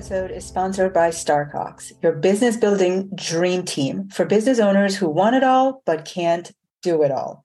Episode 0.00 0.30
is 0.30 0.46
sponsored 0.46 0.94
by 0.94 1.10
StarrCox, 1.10 1.92
your 2.02 2.12
business 2.12 2.56
building 2.56 3.10
dream 3.14 3.64
team 3.64 4.08
for 4.08 4.24
business 4.24 4.58
owners 4.58 4.96
who 4.96 5.06
want 5.06 5.36
it 5.36 5.44
all 5.44 5.82
but 5.84 6.06
can't 6.06 6.52
do 6.80 7.02
it 7.02 7.10
all. 7.10 7.44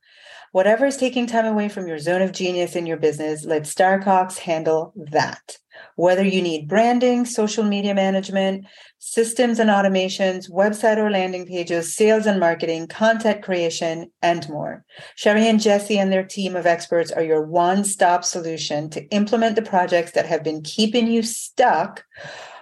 Whatever 0.54 0.86
is 0.86 0.96
taking 0.96 1.28
time 1.28 1.46
away 1.46 1.68
from 1.68 1.86
your 1.86 2.00
zone 2.00 2.22
of 2.22 2.32
genius 2.32 2.78
in 2.78 2.86
your 2.86 2.96
business, 2.96 3.44
let 3.44 3.64
StarrCox 3.64 4.38
handle 4.38 4.94
that. 4.96 5.58
Whether 5.96 6.24
you 6.24 6.42
need 6.42 6.68
branding, 6.68 7.26
social 7.26 7.64
media 7.64 7.94
management, 7.94 8.66
systems 9.00 9.60
and 9.60 9.70
automations, 9.70 10.50
website 10.50 10.98
or 10.98 11.10
landing 11.10 11.46
pages, 11.46 11.96
sales 11.96 12.26
and 12.26 12.40
marketing, 12.40 12.88
content 12.88 13.42
creation, 13.42 14.12
and 14.22 14.48
more. 14.50 14.84
Sherry 15.16 15.48
and 15.48 15.62
Jesse 15.62 16.00
and 16.00 16.12
their 16.12 16.26
team 16.26 16.56
of 16.56 16.66
experts 16.66 17.12
are 17.12 17.24
your 17.24 17.44
one 17.44 17.84
stop 17.84 18.24
solution 18.24 18.90
to 18.90 19.06
implement 19.10 19.56
the 19.56 19.62
projects 19.62 20.12
that 20.12 20.26
have 20.26 20.44
been 20.44 20.62
keeping 20.62 21.08
you 21.08 21.22
stuck 21.24 22.04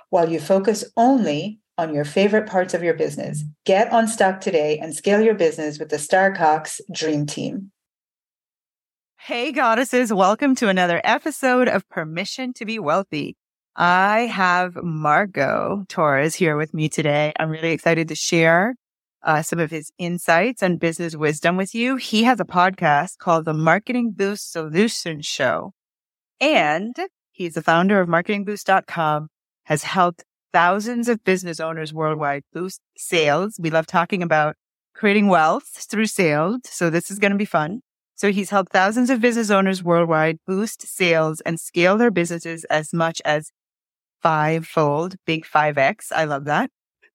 while 0.09 0.29
you 0.29 0.39
focus 0.39 0.83
only 0.95 1.59
on 1.77 1.93
your 1.93 2.05
favorite 2.05 2.47
parts 2.47 2.73
of 2.73 2.83
your 2.83 2.93
business. 2.93 3.43
Get 3.65 3.89
unstuck 3.91 4.41
today 4.41 4.77
and 4.77 4.93
scale 4.93 5.21
your 5.21 5.33
business 5.33 5.79
with 5.79 5.89
the 5.89 5.97
StarrCox 5.97 6.81
Dream 6.91 7.25
Team. 7.25 7.71
Hey, 9.25 9.53
goddesses, 9.53 10.11
welcome 10.11 10.53
to 10.55 10.67
another 10.67 10.99
episode 11.01 11.69
of 11.69 11.87
Permission 11.87 12.51
to 12.55 12.65
Be 12.65 12.77
Wealthy. 12.77 13.37
I 13.73 14.23
have 14.23 14.75
Marco 14.75 15.85
Torres 15.87 16.35
here 16.35 16.57
with 16.57 16.73
me 16.73 16.89
today. 16.89 17.31
I'm 17.39 17.49
really 17.49 17.71
excited 17.71 18.09
to 18.09 18.15
share 18.15 18.75
uh, 19.23 19.41
some 19.41 19.59
of 19.59 19.71
his 19.71 19.93
insights 19.97 20.61
and 20.61 20.77
business 20.77 21.15
wisdom 21.15 21.55
with 21.55 21.73
you. 21.73 21.95
He 21.95 22.25
has 22.25 22.41
a 22.41 22.43
podcast 22.43 23.17
called 23.17 23.45
the 23.45 23.53
Marketing 23.53 24.11
Boost 24.11 24.51
Solution 24.51 25.21
Show, 25.21 25.71
and 26.41 26.93
he's 27.31 27.53
the 27.53 27.61
founder 27.61 28.01
of 28.01 28.09
marketingboost.com, 28.09 29.29
has 29.63 29.83
helped 29.83 30.25
thousands 30.51 31.07
of 31.07 31.23
business 31.23 31.61
owners 31.61 31.93
worldwide 31.93 32.43
boost 32.51 32.81
sales. 32.97 33.55
We 33.57 33.69
love 33.69 33.87
talking 33.87 34.21
about 34.21 34.57
creating 34.93 35.29
wealth 35.29 35.87
through 35.89 36.07
sales. 36.07 36.59
So 36.65 36.89
this 36.89 37.09
is 37.09 37.19
going 37.19 37.31
to 37.31 37.37
be 37.37 37.45
fun. 37.45 37.83
So 38.15 38.31
he's 38.31 38.49
helped 38.49 38.71
thousands 38.71 39.09
of 39.09 39.21
business 39.21 39.49
owners 39.49 39.83
worldwide 39.83 40.37
boost 40.45 40.87
sales 40.87 41.41
and 41.41 41.59
scale 41.59 41.97
their 41.97 42.11
businesses 42.11 42.63
as 42.65 42.93
much 42.93 43.21
as 43.25 43.51
fivefold, 44.21 45.15
big 45.25 45.45
5X. 45.45 46.11
I 46.11 46.25
love 46.25 46.45
that. 46.45 46.69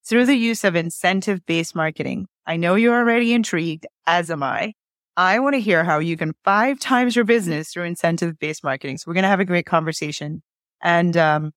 Through 0.05 0.27
the 0.27 0.35
use 0.35 0.65
of 0.65 0.77
incentive 0.77 1.45
based 1.47 1.75
marketing. 1.75 2.27
I 2.47 2.57
know 2.57 2.75
you're 2.75 2.97
already 2.97 3.33
intrigued, 3.33 3.87
as 4.07 4.31
am 4.31 4.43
I. 4.43 4.73
I 5.17 5.41
want 5.41 5.55
to 5.55 5.61
hear 5.61 5.85
how 5.85 5.99
you 5.99 6.17
can 6.17 6.33
five 6.45 6.79
times 6.79 7.17
your 7.17 7.25
business 7.25 7.71
through 7.73 7.85
incentive 7.85 8.39
based 8.39 8.63
marketing. 8.65 8.99
So 8.99 9.05
we're 9.07 9.15
going 9.15 9.25
to 9.25 9.29
have 9.29 9.41
a 9.41 9.45
great 9.45 9.67
conversation. 9.67 10.43
And, 10.81 11.17
um, 11.17 11.53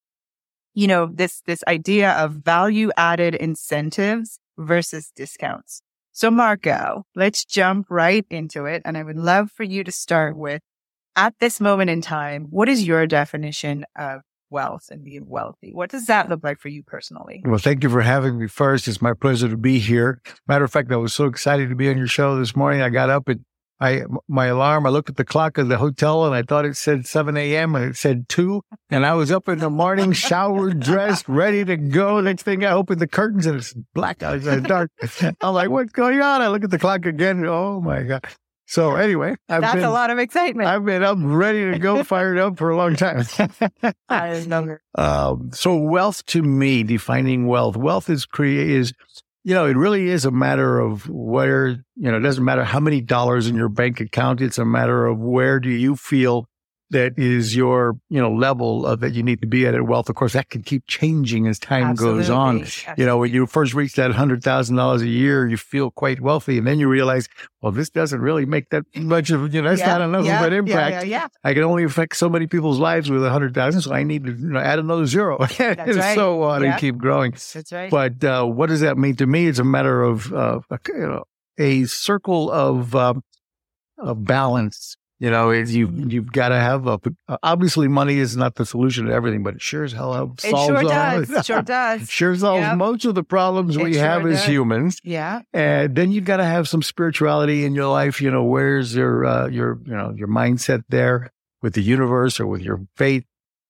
you 0.74 0.88
know, 0.88 1.06
this, 1.06 1.42
this 1.46 1.64
idea 1.68 2.12
of 2.14 2.32
value 2.32 2.90
added 2.98 3.36
incentives 3.36 4.40
versus 4.58 5.12
discounts. 5.16 5.82
So 6.12 6.30
Marco, 6.30 7.06
let's 7.16 7.46
jump 7.46 7.88
right 7.90 8.26
into 8.30 8.66
it. 8.66 8.82
And 8.86 8.98
I 8.98 9.04
would 9.04 9.18
love 9.18 9.52
for 9.52 9.64
you 9.64 9.84
to 9.84 9.92
start 9.92 10.38
with 10.38 10.62
at 11.16 11.34
this 11.40 11.60
moment 11.60 11.90
in 11.90 12.02
time, 12.02 12.48
what 12.50 12.70
is 12.70 12.86
your 12.86 13.06
definition 13.08 13.86
of 13.98 14.22
wealth 14.50 14.88
and 14.92 15.04
being 15.04 15.28
wealthy? 15.28 15.72
What 15.74 15.90
does 15.90 16.08
that 16.08 16.30
look 16.30 16.44
like 16.44 16.60
for 16.60 16.68
you 16.68 16.84
personally? 16.84 17.42
Well, 17.46 17.58
thank 17.58 17.84
you 17.84 17.90
for 17.90 18.02
having 18.02 18.38
me 18.38 18.48
first. 18.48 18.88
It's 18.88 19.02
my 19.02 19.14
pleasure 19.14 19.50
to 19.50 19.58
be 19.58 19.80
here. 19.80 20.22
Matter 20.48 20.66
of 20.66 20.72
fact, 20.72 20.92
I 20.92 20.98
was 20.98 21.14
so 21.14 21.26
excited 21.26 21.70
to 21.70 21.76
be 21.76 21.90
on 21.90 21.98
your 21.98 22.08
show 22.08 22.38
this 22.38 22.56
morning. 22.56 22.82
I 22.82 22.90
got 22.90 23.10
up 23.10 23.30
at 23.30 23.38
I 23.82 24.04
my 24.28 24.46
alarm. 24.46 24.86
I 24.86 24.90
looked 24.90 25.10
at 25.10 25.18
the 25.18 25.26
clock 25.26 25.58
of 25.58 25.68
the 25.68 25.78
hotel 25.78 26.26
and 26.26 26.36
I 26.36 26.44
thought 26.44 26.66
it 26.66 26.78
said 26.78 27.08
7 27.08 27.36
a.m. 27.36 27.76
and 27.76 27.86
it 27.86 27.98
said 27.98 28.30
two. 28.30 28.62
And 28.92 29.06
I 29.06 29.16
was 29.16 29.32
up 29.32 29.50
in 29.50 29.58
the 29.58 29.72
morning, 29.72 30.12
showered, 30.12 30.80
dressed, 30.80 31.28
ready 31.28 31.66
to 31.66 31.76
go. 31.78 32.22
Next 32.22 32.44
thing 32.44 32.64
I 32.64 32.74
opened 32.74 33.02
the 33.02 33.08
curtains 33.08 33.48
and 33.48 33.58
it's 33.58 33.74
black 33.96 34.22
out, 34.22 34.36
it's 34.36 34.68
dark. 34.68 34.92
I'm 35.42 35.54
like, 35.56 35.70
what's 35.70 35.92
going 35.92 36.22
on? 36.22 36.42
I 36.42 36.50
look 36.50 36.64
at 36.64 36.70
the 36.70 36.78
clock 36.78 37.08
again. 37.08 37.44
Oh 37.48 37.82
my 37.82 38.04
god! 38.04 38.28
So 38.68 38.96
anyway, 38.96 39.36
I've 39.50 39.62
that's 39.62 39.76
been, 39.76 39.84
a 39.84 39.92
lot 39.92 40.12
of 40.12 40.20
excitement. 40.20 40.70
I've 40.70 40.86
been 40.86 41.04
up, 41.04 41.18
ready 41.20 41.72
to 41.72 41.80
go, 41.80 42.04
fired 42.06 42.38
up 42.38 42.58
for 42.58 42.70
a 42.70 42.78
long 42.78 42.96
time. 42.96 43.26
Um, 44.96 45.50
so 45.54 45.76
wealth 45.76 46.26
to 46.28 46.42
me, 46.44 46.84
defining 46.84 47.48
wealth, 47.48 47.76
wealth 47.76 48.10
is 48.10 48.26
create 48.26 48.70
is 48.70 48.94
you 49.44 49.54
know, 49.56 49.66
it 49.66 49.76
really 49.76 50.08
is 50.10 50.26
a 50.26 50.32
matter 50.32 50.80
of 50.80 51.10
where, 51.10 51.68
you 51.70 52.12
know, 52.12 52.18
it 52.18 52.22
doesn't 52.22 52.46
matter 52.46 52.64
how 52.64 52.80
many 52.80 53.02
dollars 53.02 53.48
in 53.48 53.56
your 53.56 53.70
bank 53.70 54.00
account. 54.00 54.42
It's 54.42 54.58
a 54.58 54.66
matter 54.66 55.06
of 55.06 55.20
where 55.20 55.60
do 55.60 55.70
you 55.70 55.96
feel 55.96 56.48
that 56.92 57.18
is 57.18 57.56
your, 57.56 57.98
you 58.10 58.22
know, 58.22 58.32
level 58.32 58.86
of, 58.86 59.00
that 59.00 59.14
you 59.14 59.24
need 59.24 59.42
to 59.42 59.48
be 59.48 59.66
at 59.66 59.74
in 59.74 59.88
wealth. 59.88 60.10
Of 60.10 60.16
course, 60.16 60.34
that 60.34 60.50
can 60.50 60.62
keep 60.62 60.86
changing 60.88 61.48
as 61.48 61.58
time 61.58 61.88
Absolutely. 61.88 62.20
goes 62.22 62.30
on. 62.30 62.62
Absolutely. 62.62 63.02
You 63.02 63.08
know, 63.08 63.18
when 63.18 63.34
you 63.34 63.46
first 63.48 63.74
reach 63.74 63.96
that 63.96 64.12
hundred 64.12 64.44
thousand 64.44 64.76
dollars 64.76 65.02
a 65.02 65.08
year, 65.08 65.48
you 65.48 65.58
feel 65.58 65.90
quite 65.90 66.22
wealthy. 66.22 66.58
And 66.58 66.68
then 66.68 66.80
you 66.80 66.88
realize, 66.88 67.28
well, 67.62 67.72
this 67.72 67.90
doesn't 67.90 68.20
really 68.20 68.46
make 68.46 68.70
that 68.70 68.84
much 68.96 69.32
of, 69.32 69.54
you 69.54 69.62
know, 69.62 69.70
that's 69.70 69.82
yeah, 69.82 69.98
not 69.98 70.02
enough 70.02 70.26
yeah, 70.26 70.42
of 70.42 70.48
an 70.48 70.54
impact. 70.54 71.08
Yeah, 71.08 71.28
I 71.44 71.54
can 71.54 71.64
only 71.64 71.84
affect 71.84 72.18
so 72.18 72.30
many 72.30 72.48
people's 72.48 72.80
lives 72.80 73.10
with 73.10 73.26
a 73.26 73.30
hundred 73.30 73.54
thousand. 73.54 73.82
So 73.82 73.94
I 73.94 74.04
need 74.04 74.26
to 74.26 74.32
you 74.32 74.48
know, 74.50 74.60
add 74.60 74.80
another 74.80 75.06
zero. 75.06 75.38
and 75.60 75.96
right. 75.96 76.16
so 76.16 76.44
on 76.44 76.64
and 76.64 76.80
keep 76.80 76.98
growing. 76.98 77.32
That's 77.32 77.72
right. 77.72 77.90
But, 77.90 78.24
uh, 78.24 78.46
what 78.46 78.68
does 78.68 78.82
that 78.82 78.98
mean 78.98 79.16
to 79.16 79.26
me? 79.26 79.48
It's 79.48 79.60
a 79.60 79.64
matter 79.64 80.04
of, 80.04 80.32
uh, 80.34 80.60
you 80.88 80.94
know, 80.98 81.24
a 81.58 81.86
circle 81.86 82.52
of, 82.52 82.96
um, 82.96 83.24
of 83.98 84.24
balance 84.26 84.98
you 85.22 85.30
know, 85.30 85.52
you 85.52 85.88
you've 86.08 86.32
got 86.32 86.50
to 86.50 86.56
have 86.56 86.88
a. 86.88 87.00
Obviously, 87.44 87.88
money 87.88 88.18
is 88.18 88.36
not 88.36 88.56
the 88.56 88.66
solution 88.66 89.06
to 89.06 89.14
everything, 89.14 89.44
but 89.44 89.54
it 89.54 89.62
sure 89.62 89.84
as 89.84 89.92
hell 89.92 90.14
helps. 90.14 90.44
It 90.44 90.50
sure 90.50 90.82
does. 90.82 91.30
It 91.42 91.46
sure 91.46 91.62
does. 91.62 92.10
sure 92.10 92.36
solves 92.36 92.62
yep. 92.62 92.76
most 92.76 93.06
of 93.06 93.14
the 93.14 93.22
problems 93.22 93.78
it 93.78 93.84
we 93.84 93.94
sure 93.94 94.02
have 94.02 94.24
does. 94.24 94.40
as 94.40 94.46
humans. 94.46 95.00
Yeah. 95.04 95.44
And 95.54 95.96
then 95.96 96.12
you've 96.12 96.26
got 96.26 96.38
to 96.38 96.44
have 96.44 96.68
some 96.68 96.82
spirituality 96.82 97.66
in 97.66 97.76
your 97.76 97.86
life. 97.86 98.20
You 98.20 98.32
know, 98.32 98.44
where's 98.44 98.96
your 98.96 99.24
uh, 99.24 99.48
your 99.48 99.80
you 99.86 99.94
know 99.94 100.12
your 100.18 100.28
mindset 100.28 100.86
there 100.90 101.32
with 101.62 101.76
the 101.76 101.84
universe 101.84 102.40
or 102.40 102.48
with 102.48 102.64
your 102.64 102.82
faith 102.96 103.26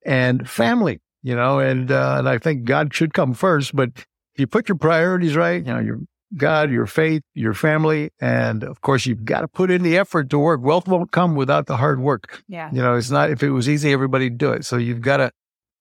and 0.06 0.50
family. 0.50 1.02
You 1.22 1.36
know, 1.36 1.60
and 1.60 1.92
uh, 1.92 2.16
and 2.20 2.30
I 2.30 2.38
think 2.38 2.64
God 2.64 2.94
should 2.94 3.14
come 3.14 3.34
first, 3.34 3.76
but 3.76 3.90
if 3.98 4.06
you 4.38 4.48
put 4.48 4.70
your 4.70 4.78
priorities 4.78 5.36
right, 5.36 5.62
you 5.62 5.74
know, 5.74 5.80
your 5.80 6.00
God, 6.38 6.72
your 6.72 6.86
faith, 6.86 7.24
your 7.34 7.54
family, 7.54 8.12
and 8.22 8.64
of 8.64 8.82
course, 8.82 9.06
you've 9.06 9.26
got 9.26 9.42
to 9.42 9.48
put 9.48 9.70
in 9.70 9.84
the 9.84 9.98
effort 9.98 10.30
to 10.30 10.40
work. 10.40 10.62
Wealth 10.62 10.88
won't 10.88 11.12
come 11.12 11.36
without 11.36 11.68
the 11.68 11.78
hard 11.78 12.00
work. 12.00 12.44
Yeah. 12.48 12.70
You 12.72 12.82
know, 12.82 12.96
it's 12.96 13.12
not, 13.12 13.32
if 13.32 13.44
it 13.44 13.52
was 13.52 13.68
easy, 13.68 13.92
everybody'd 13.92 14.38
do 14.38 14.52
it. 14.52 14.66
So 14.66 14.78
you've 14.78 15.02
got 15.02 15.18
to, 15.18 15.32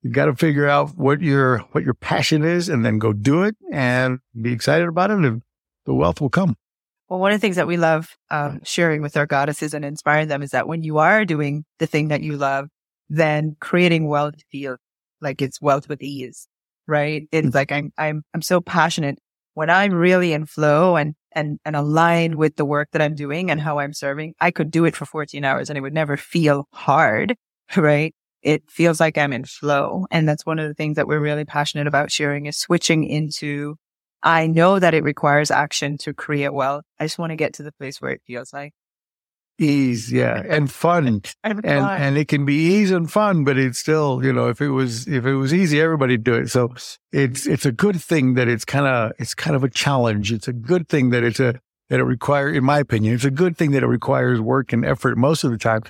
you've 0.02 0.12
got 0.12 0.26
to 0.26 0.34
figure 0.34 0.68
out 0.68 0.96
what 0.96 1.20
your, 1.20 1.58
what 1.72 1.84
your 1.84 1.94
passion 1.94 2.42
is 2.42 2.68
and 2.68 2.84
then 2.84 2.98
go 2.98 3.12
do 3.12 3.44
it 3.44 3.56
and 3.70 4.18
be 4.40 4.52
excited 4.52 4.88
about 4.88 5.10
it. 5.10 5.18
And 5.18 5.42
the 5.86 5.94
wealth 5.94 6.20
will 6.20 6.30
come. 6.30 6.56
Well, 7.08 7.20
one 7.20 7.32
of 7.32 7.36
the 7.36 7.40
things 7.40 7.56
that 7.56 7.66
we 7.66 7.76
love 7.76 8.16
um, 8.30 8.60
sharing 8.64 9.02
with 9.02 9.16
our 9.16 9.26
goddesses 9.26 9.74
and 9.74 9.84
inspiring 9.84 10.28
them 10.28 10.42
is 10.42 10.50
that 10.50 10.68
when 10.68 10.82
you 10.82 10.98
are 10.98 11.24
doing 11.24 11.64
the 11.78 11.86
thing 11.86 12.08
that 12.08 12.22
you 12.22 12.36
love, 12.36 12.68
then 13.08 13.56
creating 13.60 14.08
wealth 14.08 14.36
feels 14.50 14.78
like 15.20 15.42
it's 15.42 15.60
wealth 15.60 15.88
with 15.88 16.02
ease, 16.02 16.46
right? 16.86 17.28
It's 17.32 17.48
mm. 17.48 17.54
like 17.54 17.72
I'm, 17.72 17.92
I'm, 17.98 18.22
I'm 18.32 18.42
so 18.42 18.60
passionate 18.60 19.18
when 19.60 19.68
I'm 19.68 19.92
really 19.92 20.32
in 20.32 20.46
flow 20.46 20.96
and, 20.96 21.14
and, 21.32 21.58
and 21.66 21.76
aligned 21.76 22.36
with 22.36 22.56
the 22.56 22.64
work 22.64 22.88
that 22.92 23.02
I'm 23.02 23.14
doing 23.14 23.50
and 23.50 23.60
how 23.60 23.78
I'm 23.78 23.92
serving, 23.92 24.32
I 24.40 24.50
could 24.50 24.70
do 24.70 24.86
it 24.86 24.96
for 24.96 25.04
14 25.04 25.44
hours 25.44 25.68
and 25.68 25.76
it 25.76 25.82
would 25.82 25.92
never 25.92 26.16
feel 26.16 26.66
hard, 26.72 27.36
right? 27.76 28.14
It 28.40 28.62
feels 28.70 29.00
like 29.00 29.18
I'm 29.18 29.34
in 29.34 29.44
flow. 29.44 30.06
And 30.10 30.26
that's 30.26 30.46
one 30.46 30.58
of 30.58 30.66
the 30.66 30.72
things 30.72 30.96
that 30.96 31.06
we're 31.06 31.20
really 31.20 31.44
passionate 31.44 31.86
about 31.86 32.10
sharing 32.10 32.46
is 32.46 32.56
switching 32.56 33.04
into, 33.04 33.76
I 34.22 34.46
know 34.46 34.78
that 34.78 34.94
it 34.94 35.04
requires 35.04 35.50
action 35.50 35.98
to 35.98 36.14
create 36.14 36.54
wealth. 36.54 36.86
I 36.98 37.04
just 37.04 37.18
want 37.18 37.32
to 37.32 37.36
get 37.36 37.52
to 37.56 37.62
the 37.62 37.72
place 37.72 38.00
where 38.00 38.12
it 38.12 38.22
feels 38.26 38.54
like 38.54 38.72
ease, 39.60 40.10
yeah, 40.10 40.42
and 40.48 40.70
fun, 40.70 41.06
and 41.06 41.34
and, 41.44 41.64
and 41.64 42.16
it 42.18 42.28
can 42.28 42.44
be 42.44 42.54
ease 42.54 42.90
and 42.90 43.10
fun, 43.10 43.44
but 43.44 43.58
it's 43.58 43.78
still, 43.78 44.24
you 44.24 44.32
know, 44.32 44.48
if 44.48 44.60
it 44.60 44.70
was 44.70 45.06
if 45.06 45.26
it 45.26 45.34
was 45.34 45.52
easy, 45.52 45.80
everybody'd 45.80 46.24
do 46.24 46.34
it. 46.34 46.48
So 46.48 46.74
it's 47.12 47.46
it's 47.46 47.66
a 47.66 47.72
good 47.72 48.00
thing 48.00 48.34
that 48.34 48.48
it's 48.48 48.64
kind 48.64 48.86
of 48.86 49.12
it's 49.18 49.34
kind 49.34 49.54
of 49.54 49.62
a 49.62 49.68
challenge. 49.68 50.32
It's 50.32 50.48
a 50.48 50.52
good 50.52 50.88
thing 50.88 51.10
that 51.10 51.22
it's 51.22 51.38
a 51.38 51.60
that 51.90 52.00
it 52.00 52.04
requires, 52.04 52.56
in 52.56 52.64
my 52.64 52.78
opinion, 52.78 53.14
it's 53.14 53.24
a 53.24 53.30
good 53.30 53.56
thing 53.56 53.72
that 53.72 53.82
it 53.82 53.86
requires 53.88 54.40
work 54.40 54.72
and 54.72 54.84
effort 54.84 55.18
most 55.18 55.44
of 55.44 55.50
the 55.50 55.58
time, 55.58 55.82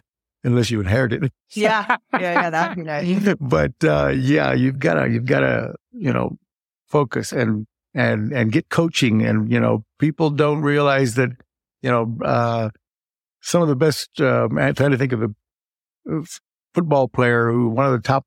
unless 0.43 0.71
you 0.71 0.81
inherit 0.81 1.13
it. 1.13 1.33
Yeah, 1.53 1.97
yeah, 2.13 2.21
yeah, 2.21 2.51
that'd 2.51 2.77
be 2.77 2.83
nice. 2.83 3.37
but 3.41 3.73
uh, 3.85 4.09
yeah, 4.09 4.53
you've 4.53 4.79
got 4.81 4.95
to 4.95 5.09
you've 5.09 5.27
got 5.27 5.41
to 5.41 5.75
you 5.93 6.13
know 6.13 6.37
focus 6.89 7.33
and 7.33 7.67
and 7.95 8.33
and 8.33 8.51
get 8.51 8.69
coaching, 8.69 9.23
and 9.23 9.51
you 9.51 9.61
know 9.61 9.85
people 9.99 10.31
don't 10.31 10.61
realize 10.63 11.15
that 11.15 11.31
you 11.83 11.91
know. 11.91 12.17
uh 12.25 12.71
some 13.41 13.63
of 13.63 13.69
the 13.69 13.77
best. 13.77 14.21
Uh, 14.21 14.49
I'm 14.51 14.75
trying 14.75 14.91
to 14.91 14.99
think 14.99 15.13
of 15.13 15.23
a 15.23 16.23
football 16.75 17.09
player 17.09 17.51
who 17.51 17.69
one 17.69 17.87
of 17.87 17.93
the 17.93 18.01
top 18.01 18.27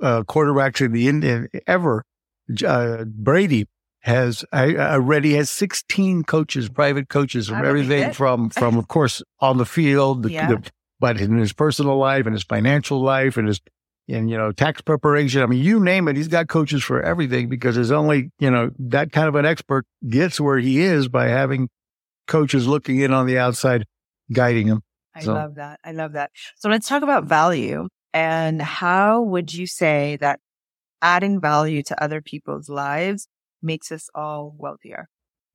uh, 0.00 0.22
quarterbacks 0.22 0.84
in 0.84 0.92
the 0.92 1.08
Indian 1.08 1.48
ever. 1.66 2.04
Uh, 2.66 3.04
Brady 3.04 3.66
has 4.00 4.44
already 4.52 5.34
has 5.34 5.48
16 5.48 6.24
coaches, 6.24 6.68
private 6.68 7.08
coaches 7.08 7.48
from 7.48 7.64
everything 7.64 8.12
from 8.12 8.50
from 8.50 8.76
of 8.76 8.88
course 8.88 9.22
on 9.40 9.58
the 9.58 9.64
field, 9.64 10.24
the, 10.24 10.32
yeah. 10.32 10.48
the, 10.48 10.70
but 10.98 11.20
in 11.20 11.38
his 11.38 11.52
personal 11.52 11.96
life 11.96 12.26
and 12.26 12.34
his 12.34 12.42
financial 12.42 13.00
life 13.00 13.36
and 13.36 13.46
his 13.46 13.60
in, 14.08 14.28
you 14.28 14.36
know, 14.36 14.52
tax 14.52 14.80
preparation. 14.80 15.42
I 15.42 15.46
mean, 15.46 15.62
you 15.62 15.80
name 15.80 16.08
it. 16.08 16.16
He's 16.16 16.28
got 16.28 16.48
coaches 16.48 16.82
for 16.82 17.02
everything 17.02 17.48
because 17.48 17.76
there's 17.76 17.90
only, 17.90 18.30
you 18.38 18.50
know, 18.50 18.70
that 18.78 19.12
kind 19.12 19.28
of 19.28 19.34
an 19.34 19.46
expert 19.46 19.86
gets 20.08 20.40
where 20.40 20.58
he 20.58 20.80
is 20.80 21.08
by 21.08 21.28
having 21.28 21.68
coaches 22.26 22.66
looking 22.66 23.00
in 23.00 23.12
on 23.12 23.26
the 23.26 23.38
outside, 23.38 23.86
guiding 24.32 24.68
them. 24.68 24.82
I 25.14 25.20
so. 25.20 25.34
love 25.34 25.56
that. 25.56 25.80
I 25.84 25.92
love 25.92 26.12
that. 26.12 26.30
So 26.56 26.68
let's 26.68 26.88
talk 26.88 27.02
about 27.02 27.24
value 27.24 27.88
and 28.14 28.60
how 28.60 29.22
would 29.22 29.52
you 29.52 29.66
say 29.66 30.16
that 30.20 30.40
adding 31.00 31.40
value 31.40 31.82
to 31.84 32.02
other 32.02 32.20
people's 32.20 32.68
lives 32.68 33.28
makes 33.62 33.90
us 33.90 34.08
all 34.14 34.54
wealthier? 34.58 35.08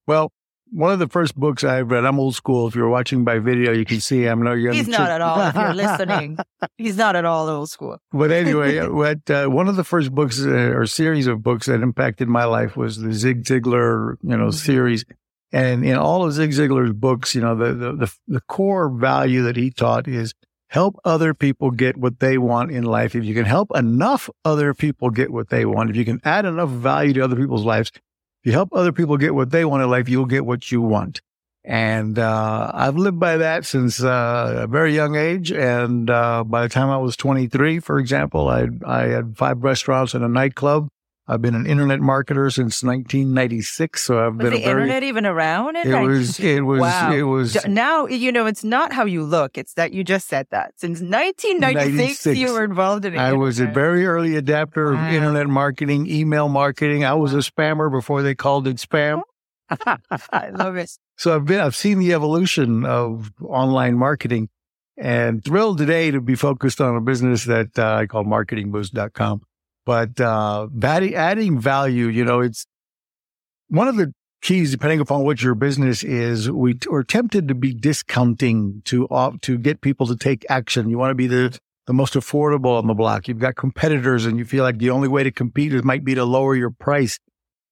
Well, 0.07 0.31
one 0.71 0.91
of 0.91 0.99
the 0.99 1.07
first 1.07 1.35
books 1.35 1.63
I 1.63 1.81
read, 1.81 2.03
I'm 2.03 2.19
old 2.19 2.35
school. 2.35 2.67
If 2.67 2.75
you're 2.75 2.89
watching 2.89 3.23
by 3.23 3.39
video, 3.39 3.71
you 3.71 3.85
can 3.85 4.01
see 4.01 4.25
I'm 4.25 4.41
no 4.41 4.53
young. 4.53 4.73
He's 4.73 4.87
not 4.87 5.09
at 5.09 5.21
all. 5.21 5.39
If 5.39 5.55
you're 5.55 5.73
listening, 5.73 6.37
he's 6.77 6.97
not 6.97 7.15
at 7.15 7.23
all 7.23 7.47
old 7.47 7.69
school. 7.69 7.99
But 8.11 8.31
anyway, 8.31 8.85
what 8.87 9.29
uh, 9.29 9.47
one 9.47 9.69
of 9.69 9.77
the 9.77 9.85
first 9.85 10.13
books 10.13 10.43
uh, 10.43 10.49
or 10.49 10.85
series 10.85 11.27
of 11.27 11.41
books 11.41 11.67
that 11.67 11.81
impacted 11.81 12.27
my 12.27 12.45
life 12.45 12.75
was 12.75 12.97
the 12.97 13.13
Zig 13.13 13.43
Ziglar, 13.43 14.17
you 14.23 14.35
know, 14.35 14.47
mm-hmm. 14.47 14.51
series. 14.51 15.05
And 15.51 15.85
in 15.85 15.95
all 15.95 16.25
of 16.25 16.33
Zig 16.33 16.51
Ziglar's 16.51 16.93
books, 16.93 17.33
you 17.33 17.41
know, 17.41 17.55
the, 17.55 17.73
the 17.73 17.91
the 17.93 18.13
the 18.27 18.41
core 18.41 18.89
value 18.89 19.43
that 19.43 19.55
he 19.55 19.71
taught 19.71 20.07
is 20.07 20.33
help 20.69 20.99
other 21.05 21.33
people 21.33 21.71
get 21.71 21.97
what 21.97 22.19
they 22.19 22.37
want 22.37 22.71
in 22.71 22.83
life. 22.83 23.15
If 23.15 23.23
you 23.23 23.33
can 23.33 23.45
help 23.45 23.71
enough 23.75 24.29
other 24.43 24.73
people 24.73 25.09
get 25.09 25.31
what 25.31 25.49
they 25.49 25.65
want, 25.65 25.89
if 25.89 25.95
you 25.95 26.05
can 26.05 26.19
add 26.25 26.45
enough 26.45 26.69
value 26.69 27.13
to 27.13 27.23
other 27.23 27.37
people's 27.37 27.65
lives, 27.65 27.91
if 27.95 28.01
you 28.43 28.51
help 28.51 28.69
other 28.73 28.91
people 28.91 29.17
get 29.17 29.33
what 29.33 29.51
they 29.51 29.63
want 29.63 29.83
in 29.83 29.89
life, 29.89 30.09
you'll 30.09 30.25
get 30.25 30.45
what 30.45 30.71
you 30.71 30.81
want. 30.81 31.21
And 31.63 32.17
uh, 32.17 32.71
I've 32.73 32.95
lived 32.95 33.19
by 33.19 33.37
that 33.37 33.65
since 33.65 34.01
uh, 34.01 34.61
a 34.63 34.67
very 34.67 34.95
young 34.95 35.15
age. 35.15 35.51
And 35.51 36.09
uh, 36.09 36.45
by 36.45 36.61
the 36.61 36.69
time 36.69 36.89
I 36.89 36.97
was 36.97 37.17
23, 37.17 37.79
for 37.79 37.99
example, 37.99 38.47
I, 38.47 38.67
I 38.85 39.07
had 39.07 39.37
five 39.37 39.63
restaurants 39.63 40.13
and 40.13 40.23
a 40.23 40.29
nightclub. 40.29 40.87
I've 41.29 41.41
been 41.41 41.55
an 41.55 41.65
internet 41.65 41.99
marketer 41.99 42.51
since 42.53 42.83
1996, 42.83 44.01
so 44.01 44.25
I've 44.25 44.35
was 44.35 44.43
been 44.43 44.53
the 44.53 44.61
a 44.61 44.65
very, 44.65 44.83
internet 44.83 45.03
even 45.03 45.25
around. 45.25 45.75
it 45.75 45.87
was. 45.87 46.39
It 46.39 46.61
was. 46.61 46.79
Wow. 46.79 47.11
It 47.11 47.23
was. 47.23 47.65
Now 47.67 48.05
you 48.07 48.31
know 48.31 48.45
it's 48.45 48.63
not 48.63 48.93
how 48.93 49.03
you 49.03 49.23
look; 49.23 49.57
it's 49.57 49.73
that 49.73 49.91
you 49.91 50.05
just 50.05 50.29
said 50.29 50.47
that. 50.51 50.73
Since 50.77 51.01
1996, 51.01 52.37
you 52.37 52.53
were 52.53 52.63
involved 52.63 53.03
in 53.03 53.13
it. 53.13 53.17
I 53.17 53.33
was 53.33 53.59
a 53.59 53.67
very 53.67 54.05
early 54.05 54.37
adapter 54.37 54.93
wow. 54.93 55.05
of 55.05 55.13
internet 55.13 55.47
marketing, 55.47 56.07
email 56.07 56.47
marketing. 56.47 57.03
I 57.03 57.15
was 57.15 57.33
a 57.33 57.37
spammer 57.37 57.91
before 57.91 58.21
they 58.21 58.33
called 58.33 58.65
it 58.65 58.77
spam. 58.77 59.21
I 60.31 60.49
love 60.51 60.77
it. 60.77 60.91
So 61.17 61.35
I've 61.35 61.45
been. 61.45 61.59
I've 61.59 61.75
seen 61.75 61.99
the 61.99 62.13
evolution 62.13 62.85
of 62.85 63.33
online 63.43 63.97
marketing, 63.97 64.47
and 64.95 65.43
thrilled 65.43 65.77
today 65.77 66.09
to 66.09 66.21
be 66.21 66.35
focused 66.35 66.79
on 66.79 66.95
a 66.95 67.01
business 67.01 67.43
that 67.43 67.77
uh, 67.77 67.95
I 67.95 68.05
call 68.05 68.23
MarketingBoost.com. 68.23 69.41
But 69.87 70.19
uh, 70.19 70.67
adding, 70.83 71.15
adding 71.15 71.61
value, 71.61 72.07
you 72.07 72.25
know, 72.25 72.41
it's 72.41 72.67
one 73.69 73.87
of 73.87 73.95
the 73.95 74.11
keys, 74.41 74.71
depending 74.71 74.99
upon 74.99 75.23
what 75.23 75.41
your 75.41 75.55
business 75.55 76.03
is, 76.03 76.51
we 76.51 76.77
are 76.91 77.05
tempted 77.05 77.47
to 77.47 77.55
be 77.55 77.73
discounting 77.73 78.81
to 78.83 79.07
to 79.43 79.57
get 79.57 79.79
people 79.79 80.05
to 80.07 80.17
take 80.17 80.45
action. 80.49 80.89
You 80.89 80.97
want 80.97 81.11
to 81.11 81.15
be 81.15 81.27
the 81.27 81.57
the 81.85 81.93
most 81.93 82.15
affordable 82.15 82.77
on 82.77 82.87
the 82.87 82.93
block. 82.93 83.29
You've 83.29 83.39
got 83.39 83.55
competitors, 83.55 84.25
and 84.25 84.37
you 84.37 84.43
feel 84.43 84.65
like 84.65 84.77
the 84.77 84.89
only 84.89 85.07
way 85.07 85.23
to 85.23 85.31
compete 85.31 85.73
is 85.73 85.85
might 85.85 86.03
be 86.03 86.15
to 86.15 86.25
lower 86.25 86.53
your 86.53 86.71
price. 86.71 87.17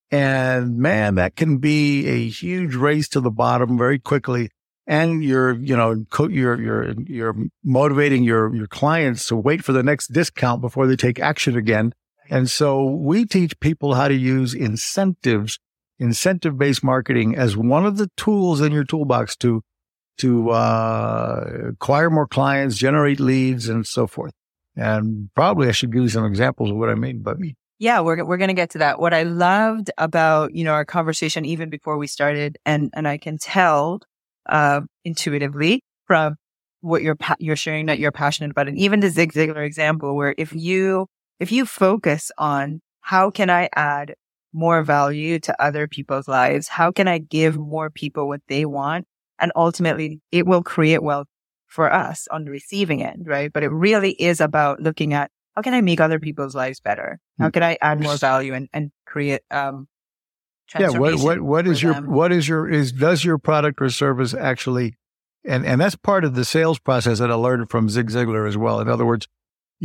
And 0.10 0.78
man, 0.78 1.16
that 1.16 1.36
can 1.36 1.58
be 1.58 2.08
a 2.08 2.30
huge 2.30 2.76
race 2.76 3.10
to 3.10 3.20
the 3.20 3.30
bottom 3.30 3.78
very 3.78 4.00
quickly. 4.00 4.52
And 4.88 5.22
you're, 5.22 5.56
you 5.56 5.76
know, 5.76 6.06
you're 6.30 6.62
you're 6.62 6.94
you're 7.02 7.36
motivating 7.62 8.24
your 8.24 8.56
your 8.56 8.68
clients 8.68 9.28
to 9.28 9.36
wait 9.36 9.66
for 9.66 9.74
the 9.74 9.84
next 9.84 10.14
discount 10.14 10.62
before 10.62 10.88
they 10.88 10.96
take 10.96 11.20
action 11.20 11.58
again. 11.58 11.92
And 12.30 12.50
so 12.50 12.84
we 12.84 13.26
teach 13.26 13.60
people 13.60 13.94
how 13.94 14.08
to 14.08 14.14
use 14.14 14.54
incentives, 14.54 15.60
incentive 16.00 16.58
based 16.58 16.84
marketing 16.84 17.36
as 17.36 17.56
one 17.56 17.86
of 17.86 17.98
the 17.98 18.10
tools 18.18 18.62
in 18.62 18.72
your 18.72 18.84
toolbox 18.84 19.36
to, 19.38 19.62
to, 20.20 20.50
uh, 20.50 21.46
acquire 21.70 22.10
more 22.10 22.28
clients, 22.28 22.78
generate 22.78 23.20
leads 23.20 23.70
and 23.70 23.86
so 23.86 24.08
forth. 24.08 24.34
And 24.76 25.30
probably 25.36 25.68
I 25.68 25.72
should 25.72 25.92
give 25.92 26.04
you 26.04 26.10
some 26.10 26.26
examples 26.26 26.72
of 26.72 26.78
what 26.78 26.90
I 26.90 26.96
mean, 26.96 27.22
but 27.22 27.38
yeah, 27.80 28.00
we're 28.00 28.24
we're 28.24 28.38
going 28.38 28.50
to 28.50 28.54
get 28.54 28.72
to 28.72 28.78
that. 28.80 29.00
What 29.00 29.14
I 29.14 29.24
loved 29.24 29.92
about, 29.98 30.56
you 30.56 30.64
know, 30.64 30.72
our 30.72 30.86
conversation 30.86 31.46
even 31.46 31.70
before 31.70 31.98
we 31.98 32.08
started 32.08 32.58
and 32.66 32.90
and 32.94 33.08
I 33.08 33.18
can 33.18 33.38
tell 33.38 34.02
uh 34.48 34.82
intuitively 35.04 35.82
from 36.06 36.36
what 36.82 37.02
you're 37.02 37.18
you're 37.40 37.56
sharing 37.56 37.88
that 37.88 38.00
you're 38.00 38.12
passionate 38.12 38.52
about 38.52 38.68
and 38.68 38.78
even 38.78 39.00
the 39.00 39.10
Zig 39.10 39.34
Ziglar 39.34 39.66
example 39.66 40.16
where 40.16 40.36
if 40.38 40.54
you 40.54 41.08
if 41.40 41.52
you 41.52 41.66
focus 41.66 42.32
on 42.38 42.82
how 43.02 43.30
can 43.30 43.50
I 43.50 43.70
add 43.76 44.16
more 44.54 44.84
value 44.84 45.40
to 45.40 45.62
other 45.62 45.88
people's 45.88 46.28
lives? 46.28 46.68
How 46.68 46.92
can 46.92 47.08
I 47.08 47.18
give 47.18 47.58
more 47.58 47.90
people 47.90 48.28
what 48.28 48.42
they 48.48 48.66
want? 48.66 49.06
And 49.38 49.52
ultimately 49.56 50.22
it 50.32 50.48
will 50.48 50.64
create 50.64 51.04
wealth 51.04 51.28
for 51.68 51.92
us 51.92 52.28
on 52.32 52.46
the 52.46 52.52
receiving 52.52 53.04
end, 53.04 53.28
right? 53.28 53.52
But 53.52 53.64
it 53.64 53.70
really 53.70 54.12
is 54.12 54.40
about 54.40 54.82
looking 54.82 55.14
at 55.14 55.30
how 55.56 55.62
can 55.62 55.74
I 55.74 55.82
make 55.82 56.00
other 56.00 56.20
people's 56.20 56.56
lives 56.56 56.80
better? 56.80 57.20
How 57.38 57.50
can 57.50 57.64
I 57.64 57.78
add 57.82 58.02
more 58.02 58.16
value 58.16 58.54
and, 58.54 58.70
and 58.74 58.92
create, 59.06 59.42
um, 59.52 59.88
yeah. 60.80 60.90
What, 60.90 61.20
what, 61.20 61.42
what 61.42 61.68
is 61.68 61.84
your, 61.84 61.94
them? 61.94 62.10
what 62.10 62.32
is 62.32 62.48
your, 62.48 62.68
is, 62.68 62.92
does 62.92 63.24
your 63.24 63.38
product 63.38 63.82
or 63.82 63.90
service 63.90 64.34
actually, 64.34 64.98
and, 65.44 65.66
and 65.66 65.80
that's 65.80 65.96
part 65.96 66.26
of 66.26 66.36
the 66.36 66.44
sales 66.44 66.80
process 66.80 67.20
that 67.20 67.30
I 67.30 67.36
learned 67.36 67.70
from 67.70 67.90
Zig 67.90 68.10
Ziglar 68.10 68.48
as 68.48 68.58
well. 68.58 68.80
In 68.80 68.90
other 68.90 69.06
words, 69.06 69.28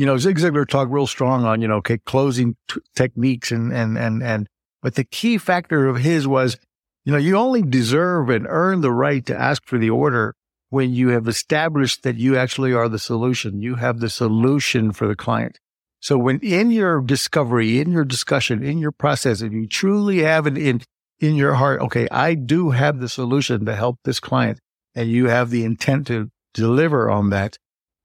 you 0.01 0.07
know, 0.07 0.17
Zig 0.17 0.39
Ziglar 0.39 0.67
talked 0.67 0.91
real 0.91 1.07
strong 1.07 1.45
on, 1.45 1.61
you 1.61 1.69
know, 1.69 1.75
okay, 1.75 1.99
closing 1.99 2.57
t- 2.69 2.81
techniques 2.97 3.53
and, 3.53 3.71
and, 3.71 3.99
and, 3.99 4.23
and, 4.23 4.47
but 4.81 4.95
the 4.95 5.05
key 5.05 5.37
factor 5.37 5.89
of 5.89 5.99
his 5.99 6.27
was, 6.27 6.57
you 7.05 7.13
know, 7.13 7.19
you 7.19 7.37
only 7.37 7.61
deserve 7.61 8.31
and 8.31 8.47
earn 8.49 8.81
the 8.81 8.93
right 8.93 9.27
to 9.27 9.37
ask 9.37 9.63
for 9.67 9.77
the 9.77 9.91
order 9.91 10.35
when 10.71 10.95
you 10.95 11.11
have 11.11 11.29
established 11.29 12.03
that 12.03 12.17
you 12.17 12.35
actually 12.35 12.73
are 12.73 12.89
the 12.89 12.99
solution. 12.99 13.61
You 13.61 13.75
have 13.75 14.01
the 14.01 14.09
solution 14.09 14.93
for 14.93 15.07
the 15.07 15.15
client. 15.15 15.59
So 16.01 16.17
when 16.17 16.41
in 16.41 16.71
your 16.71 17.03
discovery, 17.03 17.79
in 17.79 17.93
your 17.93 18.07
discussion, 18.07 18.65
in 18.65 18.79
your 18.79 18.93
process, 18.93 19.43
if 19.43 19.53
you 19.53 19.67
truly 19.67 20.21
have 20.21 20.47
it 20.47 20.57
in, 20.57 20.81
in 21.19 21.35
your 21.35 21.53
heart, 21.53 21.83
okay, 21.83 22.09
I 22.11 22.37
do 22.37 22.71
have 22.71 23.01
the 23.01 23.09
solution 23.11 23.67
to 23.67 23.77
help 23.77 23.99
this 24.05 24.19
client 24.19 24.61
and 24.95 25.11
you 25.11 25.29
have 25.29 25.51
the 25.51 25.63
intent 25.63 26.07
to 26.07 26.31
deliver 26.55 27.11
on 27.11 27.29
that, 27.29 27.59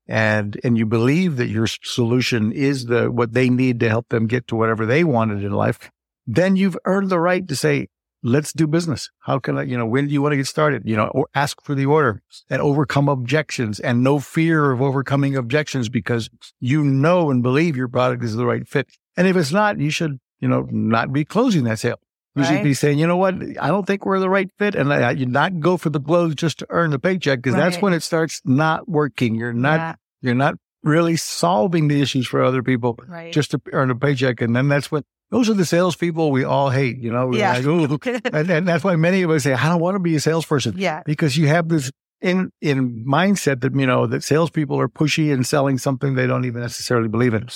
and 0.07 0.59
and 0.63 0.77
you 0.77 0.85
believe 0.85 1.37
that 1.37 1.47
your 1.47 1.67
solution 1.67 2.51
is 2.51 2.85
the 2.85 3.11
what 3.11 3.33
they 3.33 3.49
need 3.49 3.79
to 3.79 3.89
help 3.89 4.09
them 4.09 4.27
get 4.27 4.47
to 4.47 4.55
whatever 4.55 4.85
they 4.85 5.03
wanted 5.03 5.43
in 5.43 5.51
life, 5.51 5.91
then 6.27 6.55
you've 6.55 6.77
earned 6.85 7.09
the 7.09 7.19
right 7.19 7.47
to 7.47 7.55
say, 7.55 7.87
let's 8.23 8.51
do 8.51 8.67
business. 8.67 9.09
How 9.19 9.39
can 9.39 9.57
I, 9.57 9.63
you 9.63 9.77
know, 9.77 9.85
when 9.85 10.07
do 10.07 10.13
you 10.13 10.21
want 10.21 10.33
to 10.33 10.37
get 10.37 10.47
started? 10.47 10.83
You 10.85 10.95
know, 10.95 11.07
or 11.07 11.27
ask 11.35 11.61
for 11.61 11.75
the 11.75 11.85
order 11.85 12.21
and 12.49 12.61
overcome 12.61 13.07
objections 13.07 13.79
and 13.79 14.03
no 14.03 14.19
fear 14.19 14.71
of 14.71 14.81
overcoming 14.81 15.35
objections 15.35 15.89
because 15.89 16.29
you 16.59 16.83
know 16.83 17.29
and 17.29 17.41
believe 17.41 17.77
your 17.77 17.87
product 17.87 18.23
is 18.23 18.35
the 18.35 18.45
right 18.45 18.67
fit. 18.67 18.89
And 19.15 19.27
if 19.27 19.35
it's 19.35 19.51
not, 19.51 19.79
you 19.79 19.91
should, 19.91 20.19
you 20.39 20.47
know, 20.47 20.67
not 20.71 21.13
be 21.13 21.23
closing 21.23 21.63
that 21.65 21.79
sale. 21.79 21.99
You 22.35 22.43
right. 22.43 22.55
should 22.55 22.63
be 22.63 22.73
saying, 22.73 22.99
you 22.99 23.07
know 23.07 23.15
what? 23.15 23.35
I 23.61 23.69
don't 23.69 23.87
think 23.87 24.05
we're 24.05 24.19
the 24.19 24.29
right 24.29 24.49
fit. 24.59 24.75
And 24.75 24.93
I, 24.93 25.11
you 25.11 25.25
not 25.25 25.61
go 25.61 25.77
for 25.77 25.89
the 25.89 26.01
blows 26.01 26.35
just 26.35 26.59
to 26.59 26.67
earn 26.69 26.91
the 26.91 26.99
paycheck 26.99 27.39
because 27.39 27.53
right. 27.53 27.69
that's 27.69 27.81
when 27.81 27.93
it 27.93 28.03
starts 28.03 28.41
not 28.43 28.89
working. 28.89 29.35
You're 29.35 29.53
not, 29.53 29.79
yeah. 29.79 29.95
you're 30.21 30.35
not 30.35 30.55
really 30.83 31.15
solving 31.15 31.87
the 31.87 32.01
issues 32.01 32.27
for 32.27 32.43
other 32.43 32.61
people 32.61 32.99
right. 33.07 33.31
just 33.31 33.51
to 33.51 33.61
earn 33.71 33.89
a 33.89 33.95
paycheck. 33.95 34.41
And 34.41 34.53
then 34.53 34.67
that's 34.67 34.91
what, 34.91 35.05
those 35.31 35.49
are 35.49 35.53
the 35.53 35.65
salespeople 35.65 36.29
we 36.29 36.43
all 36.43 36.69
hate, 36.69 36.97
you 36.97 37.11
know? 37.11 37.33
Yeah. 37.33 37.57
Like, 37.57 38.05
and, 38.33 38.49
and, 38.49 38.67
that's 38.67 38.83
why 38.83 38.97
many 38.97 39.21
of 39.21 39.31
us 39.31 39.43
say, 39.43 39.53
I 39.53 39.69
don't 39.69 39.79
want 39.79 39.95
to 39.95 39.99
be 39.99 40.15
a 40.15 40.19
salesperson. 40.19 40.75
Yeah. 40.77 41.03
Because 41.05 41.37
you 41.37 41.47
have 41.47 41.69
this 41.69 41.89
in, 42.21 42.51
in 42.61 43.05
mindset 43.05 43.61
that, 43.61 43.73
you 43.73 43.87
know, 43.87 44.07
that 44.07 44.25
salespeople 44.25 44.77
are 44.79 44.89
pushy 44.89 45.33
and 45.33 45.47
selling 45.47 45.77
something 45.77 46.15
they 46.15 46.27
don't 46.27 46.43
even 46.43 46.61
necessarily 46.61 47.07
believe 47.07 47.33
in. 47.33 47.47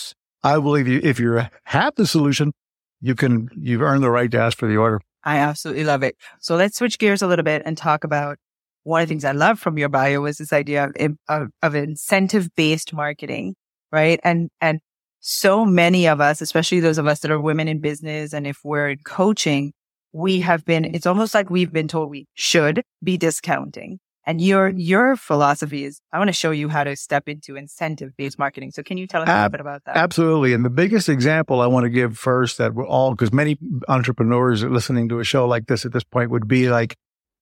I 0.42 0.56
believe 0.56 0.88
you, 0.88 1.02
if 1.04 1.20
you 1.20 1.42
have 1.66 1.96
the 1.96 2.08
solution, 2.08 2.54
you 3.02 3.16
can, 3.16 3.50
you've 3.60 3.82
earned 3.82 4.04
the 4.04 4.12
right 4.12 4.30
to 4.32 4.40
ask 4.40 4.58
for 4.58 4.68
the 4.68 4.78
order. 4.78 5.02
I 5.24 5.38
absolutely 5.38 5.84
love 5.84 6.04
it. 6.04 6.16
So 6.40 6.56
let's 6.56 6.78
switch 6.78 6.98
gears 6.98 7.22
a 7.22 7.28
little 7.28 7.44
bit 7.44 7.62
and 7.66 7.78
talk 7.78 8.04
about 8.04 8.38
one 8.84 9.02
of 9.02 9.08
the 9.08 9.12
things 9.12 9.26
I 9.26 9.34
love 9.34 9.60
from 9.60 9.78
your 9.78 9.90
bio 9.90 10.22
was 10.22 10.38
this 10.38 10.54
idea 10.54 10.86
of, 10.86 11.18
of, 11.28 11.50
of 11.62 11.76
incentive 11.76 12.50
based 12.56 12.94
marketing, 12.94 13.56
right? 13.92 14.20
And, 14.24 14.50
and 14.62 14.80
so 15.20 15.66
many 15.66 16.08
of 16.08 16.22
us, 16.22 16.42
especially 16.42 16.80
those 16.80 16.98
of 16.98 17.08
us 17.08 17.20
that 17.20 17.32
are 17.32 17.40
women 17.40 17.68
in 17.68 17.80
business 17.80 18.34
and 18.34 18.48
if 18.48 18.60
we're 18.64 18.90
in 18.90 19.00
coaching, 19.06 19.74
we 20.14 20.40
have 20.40 20.66
been, 20.66 20.86
it's 20.96 21.06
almost 21.06 21.34
like 21.34 21.50
we've 21.50 21.74
been 21.74 21.88
told 21.88 22.10
we 22.10 22.26
should 22.34 22.84
be 23.04 23.18
discounting. 23.18 24.00
And 24.30 24.40
your 24.40 24.70
your 24.70 25.16
philosophy 25.16 25.86
is 25.86 26.02
I 26.14 26.20
want 26.20 26.28
to 26.28 26.34
show 26.34 26.52
you 26.52 26.70
how 26.70 26.84
to 26.84 26.96
step 26.96 27.28
into 27.28 27.56
incentive 27.56 28.16
based 28.16 28.38
marketing. 28.38 28.70
So 28.70 28.84
can 28.84 29.00
you 29.00 29.08
tell 29.08 29.24
us 29.24 29.28
a 29.28 29.34
little 29.34 29.50
bit 29.50 29.60
about 29.60 29.86
that? 29.86 29.98
Absolutely. 29.98 30.54
And 30.54 30.64
the 30.64 30.70
biggest 30.70 31.10
example 31.10 31.62
I 31.62 31.66
want 31.66 31.86
to 31.86 31.90
give 31.90 32.16
first 32.16 32.60
that 32.60 32.76
we're 32.76 32.86
all 32.86 33.10
because 33.10 33.34
many 33.34 33.58
entrepreneurs 33.88 34.62
are 34.62 34.70
listening 34.70 35.10
to 35.10 35.20
a 35.20 35.24
show 35.24 35.48
like 35.48 35.66
this 35.66 35.84
at 35.84 35.94
this 35.94 36.04
point 36.04 36.30
would 36.30 36.48
be 36.48 36.70
like, 36.70 36.96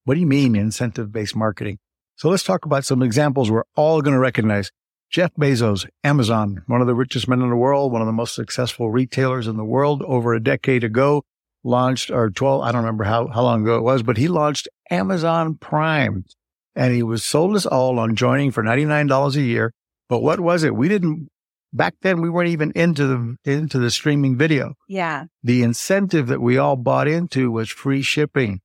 what 0.04 0.14
do 0.14 0.20
you 0.20 0.26
mean 0.26 0.56
incentive 0.56 1.12
based 1.12 1.36
marketing? 1.36 1.78
So 2.16 2.30
let's 2.30 2.42
talk 2.42 2.64
about 2.64 2.86
some 2.86 3.02
examples 3.02 3.50
we're 3.50 3.64
all 3.76 4.00
going 4.00 4.14
to 4.14 4.18
recognize. 4.18 4.70
Jeff 5.10 5.34
Bezos, 5.34 5.86
Amazon, 6.04 6.62
one 6.68 6.80
of 6.80 6.86
the 6.86 6.94
richest 6.94 7.28
men 7.28 7.42
in 7.42 7.50
the 7.50 7.56
world, 7.56 7.92
one 7.92 8.00
of 8.00 8.06
the 8.06 8.12
most 8.14 8.34
successful 8.34 8.90
retailers 8.90 9.46
in 9.46 9.58
the 9.58 9.64
world 9.64 10.02
over 10.04 10.32
a 10.32 10.42
decade 10.42 10.84
ago, 10.84 11.22
launched, 11.62 12.10
or 12.10 12.30
12, 12.30 12.62
I 12.62 12.72
don't 12.72 12.80
remember 12.80 13.04
how, 13.04 13.26
how 13.26 13.42
long 13.42 13.60
ago 13.60 13.76
it 13.76 13.82
was, 13.82 14.02
but 14.02 14.16
he 14.16 14.26
launched 14.26 14.68
Amazon 14.90 15.56
Prime 15.56 16.24
and 16.78 16.94
he 16.94 17.02
was 17.02 17.24
sold 17.24 17.56
us 17.56 17.66
all 17.66 17.98
on 17.98 18.14
joining 18.14 18.52
for 18.52 18.62
$99 18.62 19.36
a 19.36 19.40
year. 19.42 19.72
But 20.08 20.22
what 20.22 20.38
was 20.38 20.62
it? 20.62 20.76
We 20.76 20.88
didn't, 20.88 21.28
back 21.72 21.94
then 22.02 22.22
we 22.22 22.30
weren't 22.30 22.50
even 22.50 22.70
into 22.76 23.06
the, 23.06 23.36
into 23.44 23.80
the 23.80 23.90
streaming 23.90 24.38
video. 24.38 24.74
Yeah. 24.88 25.24
The 25.42 25.64
incentive 25.64 26.28
that 26.28 26.40
we 26.40 26.56
all 26.56 26.76
bought 26.76 27.08
into 27.08 27.50
was 27.50 27.68
free 27.68 28.02
shipping. 28.02 28.60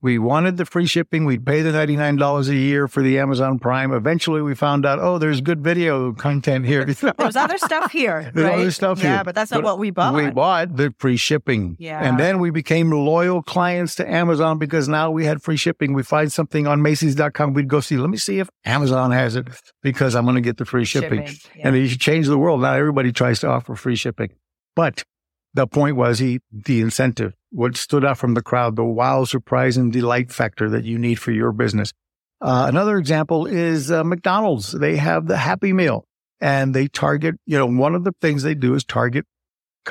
We 0.00 0.18
wanted 0.18 0.56
the 0.58 0.64
free 0.64 0.86
shipping. 0.86 1.24
We'd 1.24 1.44
pay 1.44 1.62
the 1.62 1.70
$99 1.70 2.48
a 2.48 2.54
year 2.54 2.86
for 2.86 3.02
the 3.02 3.18
Amazon 3.18 3.58
Prime. 3.58 3.92
Eventually 3.92 4.40
we 4.42 4.54
found 4.54 4.86
out, 4.86 5.00
oh, 5.00 5.18
there's 5.18 5.40
good 5.40 5.62
video 5.62 6.12
content 6.12 6.66
here. 6.66 6.84
There's 6.84 7.36
other 7.36 7.58
stuff 7.58 7.90
here. 7.90 8.30
There's 8.34 8.46
right? 8.46 8.60
other 8.60 8.70
stuff 8.70 8.98
yeah, 8.98 9.02
here. 9.02 9.12
Yeah, 9.14 9.22
but 9.24 9.34
that's 9.34 9.50
not 9.50 9.58
But 9.58 9.64
what 9.64 9.78
we 9.80 9.90
bought. 9.90 10.14
We 10.14 10.30
bought 10.30 10.76
the 10.76 10.94
free 10.98 11.16
shipping. 11.16 11.76
Yeah. 11.80 12.00
And 12.00 12.18
then 12.18 12.38
we 12.38 12.50
became 12.50 12.90
loyal 12.90 13.42
clients 13.42 13.96
to 13.96 14.08
Amazon 14.08 14.58
because 14.58 14.88
now 14.88 15.10
we 15.10 15.24
had 15.24 15.42
free 15.42 15.56
shipping. 15.56 15.94
We 15.94 16.04
find 16.04 16.32
something 16.32 16.68
on 16.68 16.80
Macy's.com. 16.80 17.54
We'd 17.54 17.68
go 17.68 17.80
see, 17.80 17.96
let 17.96 18.10
me 18.10 18.18
see 18.18 18.38
if 18.38 18.48
Amazon 18.64 19.10
has 19.10 19.34
it 19.34 19.48
because 19.82 20.14
I'm 20.14 20.24
going 20.24 20.36
to 20.36 20.40
get 20.40 20.58
the 20.58 20.64
free 20.64 20.84
shipping. 20.84 21.26
yeah. 21.56 21.68
And 21.68 21.76
you 21.76 21.88
change 21.88 22.28
the 22.28 22.38
world. 22.38 22.60
Now 22.60 22.74
everybody 22.74 23.10
tries 23.10 23.40
to 23.40 23.48
offer 23.48 23.74
free 23.74 23.96
shipping. 23.96 24.30
But 24.76 25.02
the 25.58 25.66
point 25.66 25.96
was 25.96 26.18
he, 26.20 26.40
the 26.52 26.80
incentive, 26.80 27.34
what 27.50 27.76
stood 27.76 28.04
out 28.04 28.16
from 28.18 28.34
the 28.34 28.42
crowd, 28.42 28.76
the 28.76 28.84
wow, 28.84 29.24
surprise 29.24 29.76
and 29.76 29.92
delight 29.92 30.30
factor 30.30 30.70
that 30.70 30.84
you 30.84 30.98
need 30.98 31.16
for 31.16 31.32
your 31.32 31.52
business. 31.52 31.92
Uh, 32.40 32.66
another 32.68 32.96
example 32.96 33.46
is 33.46 33.90
uh, 33.90 34.04
McDonald's. 34.04 34.70
They 34.70 34.96
have 34.96 35.26
the 35.26 35.36
Happy 35.36 35.72
Meal 35.72 36.04
and 36.40 36.74
they 36.74 36.86
target, 36.86 37.34
you 37.44 37.58
know, 37.58 37.66
one 37.66 37.96
of 37.96 38.04
the 38.04 38.12
things 38.20 38.44
they 38.44 38.54
do 38.54 38.74
is 38.74 38.84
target 38.84 39.26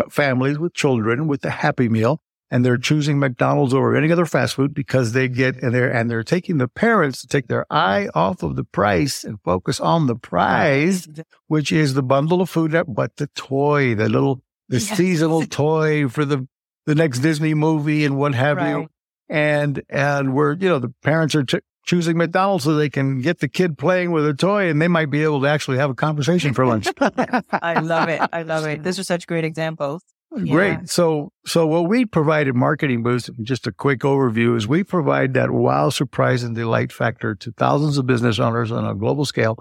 families 0.10 0.58
with 0.58 0.74
children 0.74 1.28
with 1.28 1.42
the 1.42 1.50
Happy 1.50 1.90
Meal. 1.90 2.22
And 2.50 2.64
they're 2.64 2.78
choosing 2.78 3.20
McDonald's 3.20 3.74
over 3.74 3.94
any 3.94 4.10
other 4.10 4.26
fast 4.26 4.56
food 4.56 4.74
because 4.74 5.12
they 5.12 5.28
get, 5.28 5.58
and 5.62 5.76
they're, 5.76 5.92
and 5.94 6.10
they're 6.10 6.24
taking 6.24 6.60
the 6.60 6.70
parents 6.70 7.20
to 7.20 7.28
take 7.28 7.48
their 7.50 7.66
eye 7.70 8.08
off 8.16 8.42
of 8.42 8.56
the 8.56 8.64
price 8.64 9.26
and 9.26 9.38
focus 9.44 9.82
on 9.82 10.08
the 10.08 10.16
prize 10.16 11.10
which 11.48 11.74
is 11.74 11.94
the 11.94 12.04
bundle 12.04 12.40
of 12.42 12.50
food, 12.50 12.72
that- 12.72 12.94
but 12.96 13.18
the 13.18 13.28
toy, 13.36 13.94
the 13.96 14.08
little, 14.08 14.40
the 14.70 14.78
Yes. 14.80 14.98
seasonal 14.98 15.46
toy 15.48 16.08
for 16.08 16.26
the, 16.26 16.48
the 16.86 16.96
next 16.96 17.20
Disney 17.20 17.54
movie 17.54 18.06
and 18.06 18.18
what 18.18 18.34
have 18.36 18.60
you. 18.68 18.88
And, 19.30 19.82
and 19.90 20.34
we're, 20.34 20.54
you 20.54 20.70
know, 20.70 20.80
the 20.80 20.94
parents 21.04 21.36
are 21.36 21.44
ch- 21.44 21.56
choosing 21.86 22.18
McDonald's 22.18 22.64
so 22.64 22.76
they 22.76 22.90
can 22.90 23.20
get 23.22 23.40
the 23.40 23.48
kid 23.50 23.78
playing 23.78 24.12
with 24.12 24.26
a 24.26 24.34
toy 24.34 24.70
and 24.70 24.82
they 24.82 24.88
might 24.88 25.10
be 25.10 25.24
able 25.24 25.42
to 25.42 25.48
actually 25.48 25.78
have 25.78 25.90
a 25.90 25.96
conversation 25.96 26.54
for 26.54 26.66
lunch. 26.66 26.88
I 27.02 27.80
love 27.80 28.10
it. 28.10 28.22
I 28.32 28.44
love 28.44 28.66
it. 28.66 28.84
These 28.84 29.00
are 29.00 29.04
such 29.04 29.28
great 29.28 29.44
examples. 29.44 30.04
Yeah. 30.36 30.54
Great. 30.54 30.90
So, 30.90 31.32
so 31.46 31.66
what 31.66 31.88
we 31.88 32.06
provided 32.06 32.54
marketing 32.54 33.02
boost, 33.04 33.30
just 33.44 33.66
a 33.68 33.72
quick 33.72 34.02
overview 34.02 34.56
is 34.58 34.68
we 34.68 34.84
provide 34.84 35.34
that 35.36 35.52
wow, 35.52 35.90
surprise 35.90 36.44
and 36.44 36.54
delight 36.56 36.92
factor 36.92 37.34
to 37.36 37.52
thousands 37.54 37.98
of 37.98 38.06
business 38.06 38.38
owners 38.38 38.72
on 38.72 38.86
a 38.86 38.94
global 38.94 39.24
scale 39.26 39.58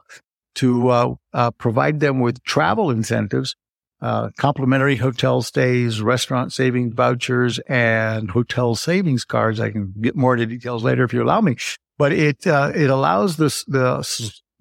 to 0.56 0.88
uh, 0.88 1.14
uh, 1.32 1.50
provide 1.52 2.00
them 2.00 2.18
with 2.20 2.42
travel 2.42 2.90
incentives, 2.90 3.54
uh, 4.00 4.30
complimentary 4.36 4.96
hotel 4.96 5.42
stays, 5.42 6.00
restaurant 6.00 6.52
savings 6.52 6.94
vouchers, 6.94 7.58
and 7.60 8.30
hotel 8.30 8.74
savings 8.74 9.24
cards. 9.24 9.60
I 9.60 9.70
can 9.70 9.94
get 10.00 10.16
more 10.16 10.34
into 10.34 10.46
details 10.46 10.84
later 10.84 11.04
if 11.04 11.12
you 11.12 11.22
allow 11.22 11.40
me, 11.40 11.56
but 11.98 12.12
it, 12.12 12.46
uh, 12.46 12.72
it 12.74 12.90
allows 12.90 13.36
this, 13.36 13.64
the 13.64 14.02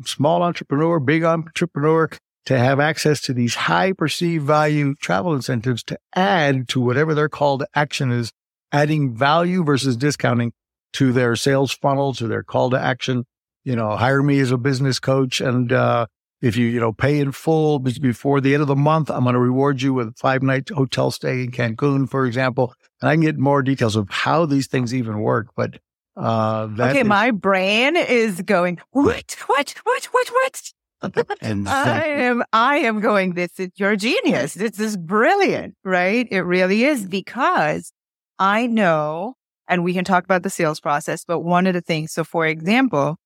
small 0.04 0.44
entrepreneur, 0.44 1.00
big 1.00 1.24
entrepreneur 1.24 2.10
to 2.46 2.58
have 2.58 2.80
access 2.80 3.22
to 3.22 3.34
these 3.34 3.56
high 3.56 3.92
perceived 3.92 4.46
value 4.46 4.96
travel 4.96 5.34
incentives 5.34 5.84
to 5.84 5.98
add 6.16 6.68
to 6.70 6.80
whatever 6.80 7.14
their 7.14 7.30
call 7.30 7.58
to 7.58 7.68
action 7.74 8.12
is, 8.12 8.32
adding 8.72 9.16
value 9.16 9.64
versus 9.64 9.98
discounting 9.98 10.54
to 10.94 11.12
their 11.12 11.36
sales 11.36 11.74
funnel, 11.74 12.14
to 12.14 12.28
their 12.28 12.44
call 12.44 12.70
to 12.70 12.80
action. 12.80 13.26
You 13.64 13.76
know, 13.76 13.96
hire 13.96 14.22
me 14.22 14.40
as 14.40 14.52
a 14.52 14.58
business 14.58 15.00
coach. 15.00 15.42
And, 15.42 15.74
uh, 15.74 16.06
if 16.46 16.56
you, 16.56 16.68
you 16.68 16.80
know, 16.80 16.94
pay 16.94 17.20
in 17.20 17.32
full 17.32 17.80
before 17.80 18.40
the 18.40 18.54
end 18.54 18.62
of 18.62 18.68
the 18.68 18.76
month, 18.76 19.10
I'm 19.10 19.24
going 19.24 19.34
to 19.34 19.40
reward 19.40 19.82
you 19.82 19.94
with 19.96 20.10
a 20.10 20.14
five 20.14 20.44
night 20.44 20.70
hotel 20.70 21.10
stay 21.10 21.44
in 21.44 21.52
Cancun, 21.52 22.08
for 22.08 22.26
example. 22.26 22.74
And 23.02 23.10
I 23.10 23.16
can 23.16 23.22
get 23.22 23.40
more 23.40 23.64
details 23.64 23.96
of 23.96 24.08
how 24.10 24.46
these 24.46 24.68
things 24.68 24.94
even 24.94 25.20
work. 25.22 25.48
But, 25.56 25.80
uh, 26.16 26.68
that 26.78 26.92
okay, 26.92 27.02
is- 27.02 27.08
my 27.08 27.32
brain 27.32 27.96
is 27.96 28.42
going, 28.44 28.80
what, 28.92 29.36
what, 29.48 29.74
what, 29.84 30.06
what, 30.06 30.28
what? 30.30 30.72
and 31.42 31.68
I 31.70 32.06
am, 32.06 32.44
I 32.54 32.78
am 32.78 33.02
going, 33.02 33.34
this 33.34 33.60
is 33.60 33.72
your 33.78 33.96
genius. 33.96 34.54
This 34.54 34.80
is 34.80 34.98
brilliant, 34.98 35.76
right? 35.84 36.28
It 36.30 36.42
really 36.42 36.84
is 36.84 37.08
because 37.08 37.92
I 38.38 38.68
know, 38.68 39.34
and 39.68 39.84
we 39.84 39.94
can 39.94 40.06
talk 40.06 40.24
about 40.24 40.44
the 40.44 40.52
sales 40.52 40.80
process, 40.80 41.26
but 41.26 41.40
one 41.40 41.66
of 41.66 41.74
the 41.74 41.82
things, 41.82 42.14
so 42.14 42.24
for 42.24 42.46
example, 42.46 43.18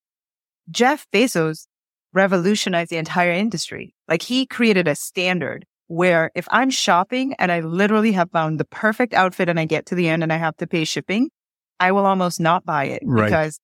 Jeff 0.72 1.06
Bezos 1.14 1.66
revolutionized 2.14 2.90
the 2.92 2.98
entire 2.98 3.32
industry. 3.32 3.94
Like 4.08 4.22
he 4.22 4.46
created 4.46 4.88
a 4.88 4.96
standard 4.96 5.66
where 5.88 6.32
if 6.36 6.48
I'm 6.52 6.70
shopping 6.70 7.34
and 7.40 7.52
I 7.52 7.62
literally 7.62 8.12
have 8.14 8.32
found 8.32 8.60
the 8.60 8.66
perfect 8.66 9.14
outfit 9.14 9.50
and 9.50 9.60
I 9.60 9.66
get 9.66 9.88
to 9.88 9.96
the 9.96 10.08
end 10.08 10.24
and 10.24 10.32
I 10.32 10.38
have 10.38 10.56
to 10.58 10.68
pay 10.68 10.86
shipping, 10.86 11.30
I 11.80 11.92
will 11.92 12.06
almost 12.06 12.40
not 12.40 12.66
buy 12.66 12.86
it 12.86 13.02
Right. 13.06 13.26
because 13.26 13.60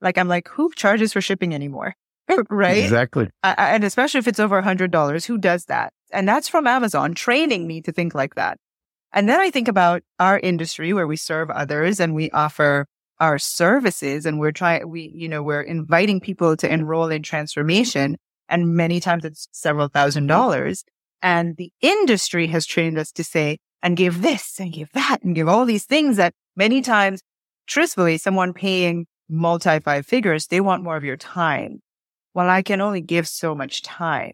like 0.00 0.18
I'm 0.18 0.28
like, 0.28 0.48
who 0.48 0.70
charges 0.74 1.12
for 1.12 1.20
shipping 1.20 1.54
anymore? 1.54 1.94
right? 2.50 2.78
exactly. 2.78 3.28
I, 3.42 3.54
and 3.74 3.84
especially 3.84 4.18
if 4.18 4.28
it's 4.28 4.40
over 4.40 4.58
a 4.58 4.62
hundred 4.62 4.90
dollars, 4.90 5.24
who 5.24 5.38
does 5.38 5.64
that? 5.66 5.92
And 6.12 6.26
that's 6.28 6.48
from 6.48 6.66
Amazon 6.66 7.14
training 7.14 7.66
me 7.66 7.80
to 7.82 7.92
think 7.92 8.14
like 8.14 8.34
that. 8.34 8.58
And 9.12 9.28
then 9.28 9.40
I 9.40 9.50
think 9.50 9.68
about 9.68 10.02
our 10.18 10.38
industry 10.38 10.92
where 10.92 11.06
we 11.06 11.16
serve 11.16 11.50
others 11.50 12.00
and 12.00 12.14
we 12.14 12.30
offer 12.30 12.86
our 13.20 13.38
services 13.38 14.26
and 14.26 14.38
we're 14.38 14.52
trying, 14.52 14.88
we, 14.88 15.12
you 15.14 15.28
know, 15.28 15.42
we're 15.42 15.62
inviting 15.62 16.20
people 16.20 16.56
to 16.56 16.72
enroll 16.72 17.08
in 17.08 17.22
transformation. 17.22 18.16
And 18.48 18.74
many 18.74 19.00
times 19.00 19.24
it's 19.24 19.48
several 19.52 19.88
thousand 19.88 20.24
mm-hmm. 20.24 20.28
dollars. 20.28 20.84
And 21.22 21.56
the 21.56 21.72
industry 21.80 22.46
has 22.48 22.64
trained 22.64 22.98
us 22.98 23.10
to 23.12 23.24
say, 23.24 23.58
and 23.82 23.96
give 23.96 24.22
this 24.22 24.58
and 24.58 24.72
give 24.72 24.90
that 24.92 25.22
and 25.22 25.34
give 25.34 25.48
all 25.48 25.64
these 25.64 25.84
things 25.84 26.16
that 26.16 26.34
many 26.56 26.82
times, 26.82 27.22
truthfully, 27.66 28.18
someone 28.18 28.52
paying 28.52 29.06
multi 29.28 29.78
five 29.78 30.04
figures, 30.06 30.46
they 30.46 30.60
want 30.60 30.82
more 30.82 30.96
of 30.96 31.04
your 31.04 31.16
time 31.16 31.80
well, 32.38 32.48
I 32.48 32.62
can 32.62 32.80
only 32.80 33.00
give 33.00 33.26
so 33.26 33.52
much 33.52 33.82
time. 33.82 34.30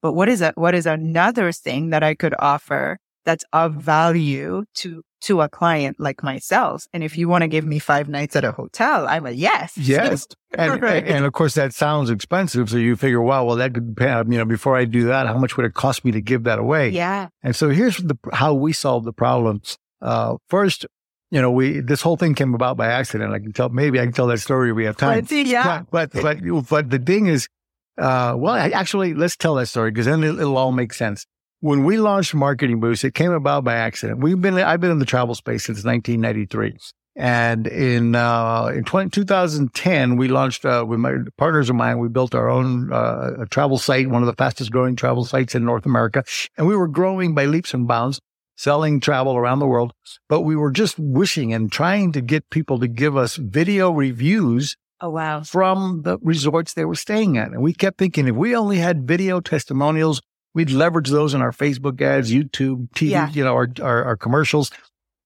But 0.00 0.14
what 0.14 0.30
is 0.30 0.40
a, 0.40 0.52
what 0.54 0.74
is 0.74 0.86
another 0.86 1.52
thing 1.52 1.90
that 1.90 2.02
I 2.02 2.14
could 2.14 2.34
offer 2.38 2.98
that's 3.24 3.44
of 3.52 3.74
value 3.74 4.64
to, 4.74 5.02
to 5.22 5.40
a 5.40 5.48
client 5.48 5.96
like 6.00 6.22
myself? 6.22 6.86
And 6.92 7.02
if 7.04 7.16
you 7.16 7.28
want 7.28 7.42
to 7.42 7.48
give 7.48 7.64
me 7.64 7.78
five 7.78 8.08
nights 8.08 8.34
at 8.36 8.44
a 8.44 8.52
hotel, 8.52 9.06
I'm 9.08 9.26
a 9.26 9.30
yes. 9.30 9.76
Yes. 9.76 10.26
And, 10.54 10.82
Right. 10.82 11.06
and 11.08 11.24
of 11.24 11.32
course 11.32 11.54
that 11.54 11.72
sounds 11.72 12.10
expensive. 12.10 12.68
So 12.68 12.76
you 12.76 12.94
figure, 12.94 13.22
wow, 13.22 13.42
well, 13.46 13.56
that 13.56 13.72
could, 13.72 13.96
pay- 13.96 14.18
you 14.28 14.36
know, 14.36 14.44
before 14.44 14.76
I 14.76 14.84
do 14.84 15.04
that, 15.04 15.26
how 15.26 15.38
much 15.38 15.56
would 15.56 15.64
it 15.64 15.72
cost 15.72 16.04
me 16.04 16.12
to 16.12 16.20
give 16.20 16.44
that 16.44 16.58
away? 16.58 16.90
yeah. 16.90 17.28
And 17.42 17.56
so 17.56 17.70
here's 17.70 17.96
the, 17.96 18.18
how 18.34 18.52
we 18.52 18.74
solve 18.74 19.04
the 19.04 19.14
problems. 19.14 19.78
Uh, 20.02 20.36
first, 20.50 20.84
you 21.30 21.40
know, 21.40 21.50
we, 21.50 21.80
this 21.80 22.02
whole 22.02 22.18
thing 22.18 22.34
came 22.34 22.52
about 22.54 22.76
by 22.76 22.88
accident. 22.88 23.32
I 23.32 23.38
can 23.38 23.52
tell, 23.54 23.70
maybe 23.70 23.98
I 23.98 24.02
can 24.04 24.12
tell 24.12 24.26
that 24.26 24.40
story 24.40 24.68
if 24.68 24.76
we 24.76 24.84
have 24.84 24.98
time. 24.98 25.22
But 25.24 25.30
yeah. 25.32 25.84
But, 25.90 26.12
but, 26.12 26.22
but, 26.22 26.68
but 26.68 26.90
the 26.90 26.98
thing 26.98 27.28
is, 27.28 27.48
uh, 27.96 28.34
well, 28.36 28.52
I- 28.52 28.68
actually, 28.70 29.14
let's 29.14 29.36
tell 29.38 29.54
that 29.54 29.66
story 29.68 29.90
because 29.90 30.04
then 30.04 30.22
it'll, 30.22 30.38
it'll 30.38 30.58
all 30.58 30.72
make 30.72 30.92
sense. 30.92 31.24
When 31.62 31.84
we 31.84 31.96
launched 31.96 32.34
Marketing 32.34 32.80
Boost, 32.80 33.04
it 33.04 33.14
came 33.14 33.30
about 33.30 33.62
by 33.62 33.74
accident. 33.76 34.18
We've 34.18 34.40
been, 34.40 34.54
I've 34.58 34.80
been 34.80 34.90
in 34.90 34.98
the 34.98 35.04
travel 35.06 35.36
space 35.36 35.62
since 35.62 35.84
1993. 35.84 36.76
And 37.14 37.68
in, 37.68 38.16
uh, 38.16 38.72
in 38.74 38.82
20, 38.82 39.10
2010, 39.10 40.16
we 40.16 40.26
launched, 40.26 40.64
uh, 40.64 40.84
with 40.84 40.98
my 40.98 41.18
partners 41.38 41.70
of 41.70 41.76
mine, 41.76 42.00
we 42.00 42.08
built 42.08 42.34
our 42.34 42.50
own, 42.50 42.92
uh, 42.92 43.42
a 43.42 43.46
travel 43.46 43.78
site, 43.78 44.10
one 44.10 44.22
of 44.22 44.26
the 44.26 44.34
fastest 44.34 44.72
growing 44.72 44.96
travel 44.96 45.24
sites 45.24 45.54
in 45.54 45.64
North 45.64 45.86
America. 45.86 46.24
And 46.58 46.66
we 46.66 46.74
were 46.74 46.88
growing 46.88 47.32
by 47.32 47.44
leaps 47.44 47.72
and 47.74 47.86
bounds, 47.86 48.18
selling 48.56 48.98
travel 48.98 49.36
around 49.36 49.60
the 49.60 49.68
world. 49.68 49.92
But 50.28 50.40
we 50.40 50.56
were 50.56 50.72
just 50.72 50.98
wishing 50.98 51.54
and 51.54 51.70
trying 51.70 52.10
to 52.10 52.20
get 52.20 52.50
people 52.50 52.80
to 52.80 52.88
give 52.88 53.16
us 53.16 53.36
video 53.36 53.92
reviews 53.92 54.76
Oh, 55.00 55.10
wow. 55.10 55.44
from 55.44 56.02
the 56.02 56.18
resorts 56.22 56.74
they 56.74 56.84
were 56.84 56.96
staying 56.96 57.38
at. 57.38 57.52
And 57.52 57.62
we 57.62 57.72
kept 57.72 57.98
thinking 57.98 58.26
if 58.26 58.34
we 58.34 58.56
only 58.56 58.78
had 58.78 59.06
video 59.06 59.38
testimonials, 59.38 60.22
we'd 60.54 60.70
leverage 60.70 61.08
those 61.10 61.34
in 61.34 61.40
our 61.42 61.52
Facebook 61.52 62.00
ads, 62.00 62.32
YouTube, 62.32 62.90
TV, 62.90 63.10
Yeah. 63.10 63.30
you 63.30 63.44
know, 63.44 63.54
our, 63.54 63.68
our, 63.80 64.04
our 64.04 64.16
commercials. 64.16 64.70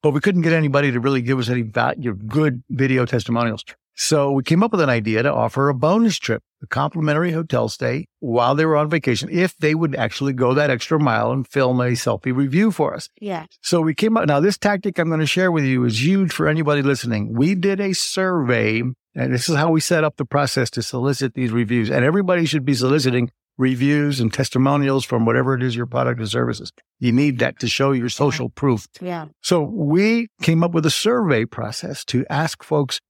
But 0.02 0.10
we 0.10 0.20
couldn't 0.20 0.42
get 0.42 0.52
anybody 0.52 0.92
to 0.92 1.00
really 1.00 1.22
give 1.22 1.38
us 1.38 1.48
any 1.48 1.62
value, 1.62 2.14
good 2.14 2.62
video 2.70 3.06
testimonials. 3.06 3.64
So 3.98 4.30
we 4.30 4.42
came 4.42 4.62
up 4.62 4.72
with 4.72 4.82
an 4.82 4.90
idea 4.90 5.22
to 5.22 5.32
offer 5.32 5.70
a 5.70 5.74
bonus 5.74 6.18
trip, 6.18 6.42
a 6.62 6.66
complimentary 6.66 7.32
hotel 7.32 7.70
stay 7.70 8.06
while 8.20 8.54
they 8.54 8.66
were 8.66 8.76
on 8.76 8.90
vacation, 8.90 9.30
if 9.32 9.56
they 9.56 9.74
would 9.74 9.96
actually 9.96 10.34
go 10.34 10.52
that 10.52 10.68
extra 10.68 11.00
mile 11.00 11.32
and 11.32 11.48
film 11.48 11.80
a 11.80 11.92
selfie 11.92 12.36
review 12.36 12.70
for 12.70 12.92
us. 12.94 13.08
Yeah. 13.20 13.46
So 13.62 13.80
we 13.80 13.94
came 13.94 14.18
up. 14.18 14.26
Now, 14.26 14.38
this 14.38 14.58
tactic 14.58 14.98
I'm 14.98 15.08
going 15.08 15.20
to 15.20 15.26
share 15.26 15.50
with 15.50 15.64
you 15.64 15.82
is 15.84 16.04
huge 16.04 16.30
for 16.30 16.46
anybody 16.46 16.82
listening. 16.82 17.32
We 17.34 17.54
did 17.54 17.80
a 17.80 17.94
survey, 17.94 18.80
and 18.80 19.32
this 19.34 19.48
is 19.48 19.56
how 19.56 19.70
we 19.70 19.80
set 19.80 20.04
up 20.04 20.18
the 20.18 20.26
process 20.26 20.68
to 20.72 20.82
solicit 20.82 21.32
these 21.32 21.50
reviews. 21.50 21.90
And 21.90 22.04
everybody 22.04 22.44
should 22.44 22.66
be 22.66 22.74
soliciting 22.74 23.30
reviews 23.58 24.20
and 24.20 24.32
testimonials 24.32 25.04
from 25.04 25.24
whatever 25.24 25.54
it 25.54 25.62
is 25.62 25.74
your 25.74 25.86
product 25.86 26.20
or 26.20 26.26
services. 26.26 26.72
You 26.98 27.12
need 27.12 27.38
that 27.38 27.58
to 27.60 27.68
show 27.68 27.92
your 27.92 28.08
social 28.08 28.48
proof. 28.50 28.86
Yeah. 29.00 29.26
So 29.42 29.62
we 29.62 30.28
came 30.42 30.62
up 30.62 30.72
with 30.72 30.84
a 30.86 30.90
survey 30.90 31.44
process 31.44 32.04
to 32.06 32.24
ask 32.30 32.62
folks 32.62 33.00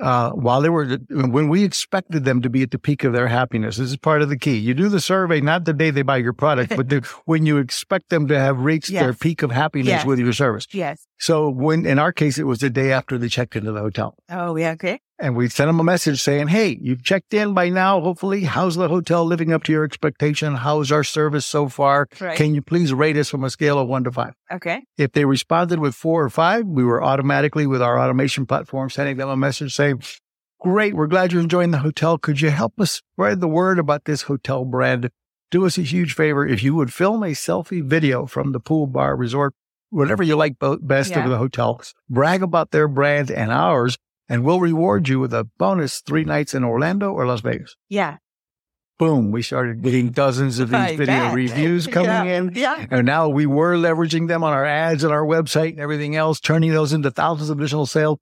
uh, 0.00 0.30
while 0.30 0.60
they 0.60 0.68
were 0.68 0.96
when 1.10 1.48
we 1.48 1.64
expected 1.64 2.24
them 2.24 2.40
to 2.42 2.48
be 2.48 2.62
at 2.62 2.70
the 2.70 2.78
peak 2.78 3.02
of 3.02 3.12
their 3.12 3.26
happiness. 3.26 3.78
This 3.78 3.90
is 3.90 3.96
part 3.96 4.22
of 4.22 4.28
the 4.28 4.38
key. 4.38 4.56
You 4.56 4.72
do 4.72 4.88
the 4.88 5.00
survey 5.00 5.40
not 5.40 5.64
the 5.64 5.72
day 5.72 5.90
they 5.90 6.02
buy 6.02 6.18
your 6.18 6.32
product, 6.32 6.76
but 6.76 6.88
the, 6.88 6.98
when 7.24 7.44
you 7.46 7.56
expect 7.58 8.08
them 8.10 8.28
to 8.28 8.38
have 8.38 8.60
reached 8.60 8.90
Yes. 8.90 9.02
their 9.02 9.12
peak 9.12 9.42
of 9.42 9.50
happiness 9.50 9.88
Yes. 9.88 10.06
with 10.06 10.20
your 10.20 10.32
service. 10.32 10.68
Yes. 10.70 11.04
So 11.18 11.48
when 11.50 11.84
in 11.84 11.98
our 11.98 12.12
case, 12.12 12.38
it 12.38 12.44
was 12.44 12.60
the 12.60 12.70
day 12.70 12.92
after 12.92 13.18
they 13.18 13.28
checked 13.28 13.56
into 13.56 13.72
the 13.72 13.80
hotel. 13.80 14.14
Oh, 14.30 14.54
yeah. 14.54 14.70
Okay. 14.72 15.00
And 15.20 15.34
we 15.36 15.48
sent 15.48 15.68
them 15.68 15.80
a 15.80 15.84
message 15.84 16.22
saying, 16.22 16.48
Hey, 16.48 16.78
you've 16.80 17.02
checked 17.02 17.34
in 17.34 17.52
by 17.52 17.70
now. 17.70 18.00
Hopefully, 18.00 18.44
how's 18.44 18.76
the 18.76 18.88
hotel 18.88 19.24
living 19.24 19.52
up 19.52 19.64
to 19.64 19.72
your 19.72 19.84
expectation? 19.84 20.54
How's 20.54 20.92
our 20.92 21.02
service 21.02 21.44
so 21.44 21.68
far? 21.68 22.06
Right. 22.20 22.36
Can 22.36 22.54
you 22.54 22.62
please 22.62 22.92
rate 22.94 23.16
us 23.16 23.28
from 23.28 23.42
a 23.42 23.50
scale 23.50 23.78
of 23.80 23.88
one 23.88 24.04
to 24.04 24.12
five? 24.12 24.34
Okay. 24.52 24.84
If 24.96 25.12
they 25.12 25.24
responded 25.24 25.80
with 25.80 25.96
four 25.96 26.22
or 26.22 26.30
five, 26.30 26.66
we 26.66 26.84
were 26.84 27.02
automatically 27.02 27.66
with 27.66 27.82
our 27.82 27.98
automation 27.98 28.46
platform 28.46 28.90
sending 28.90 29.16
them 29.16 29.28
a 29.28 29.36
message 29.36 29.74
saying, 29.74 30.02
Great, 30.60 30.94
we're 30.94 31.06
glad 31.08 31.32
you're 31.32 31.42
enjoying 31.42 31.72
the 31.72 31.78
hotel. 31.78 32.16
Could 32.18 32.40
you 32.40 32.50
help 32.50 32.80
us 32.80 32.92
spread 33.12 33.40
the 33.40 33.48
word 33.48 33.78
about 33.78 34.04
this 34.04 34.22
hotel 34.22 34.64
brand? 34.64 35.10
Do 35.50 35.64
us 35.66 35.78
a 35.78 35.82
huge 35.82 36.14
favor. 36.14 36.46
If 36.46 36.62
you 36.62 36.74
would 36.74 36.92
film 36.92 37.22
a 37.22 37.28
selfie 37.28 37.82
video 37.82 38.26
from 38.26 38.52
the 38.52 38.60
pool 38.60 38.86
bar 38.86 39.16
resort, 39.16 39.54
whatever 39.90 40.22
you 40.22 40.36
like 40.36 40.56
best 40.80 41.10
Yeah. 41.10 41.24
of 41.24 41.30
the 41.30 41.38
hotels. 41.38 41.94
brag 42.08 42.42
about 42.42 42.70
their 42.70 42.86
brand 42.86 43.30
and 43.30 43.50
ours, 43.50 43.96
and 44.28 44.44
we'll 44.44 44.60
reward 44.60 45.08
you 45.08 45.18
with 45.20 45.32
a 45.32 45.44
bonus 45.58 46.00
three 46.00 46.24
nights 46.24 46.54
in 46.54 46.64
Orlando 46.64 47.12
or 47.12 47.26
Las 47.26 47.40
Vegas. 47.40 47.76
Yeah. 47.88 48.16
Boom. 48.98 49.30
We 49.30 49.42
started 49.42 49.80
getting 49.82 50.08
dozens 50.10 50.58
of 50.58 50.70
these 50.70 50.76
I 50.78 50.96
video 50.96 51.06
bet. 51.14 51.34
reviews 51.34 51.86
coming 51.96 52.10
Yeah. 52.10 52.24
in. 52.24 52.52
Yeah. 52.54 52.86
And 52.90 53.06
now 53.06 53.28
we 53.28 53.46
were 53.46 53.76
leveraging 53.76 54.26
them 54.26 54.42
on 54.42 54.52
our 54.52 54.64
ads 54.64 55.04
and 55.04 55.12
our 55.12 55.24
website 55.24 55.70
and 55.70 55.80
everything 55.80 56.16
else, 56.16 56.40
turning 56.40 56.72
those 56.72 56.92
into 56.92 57.10
thousands 57.12 57.48
of 57.50 57.58
additional 57.60 57.86
sales. 57.86 58.18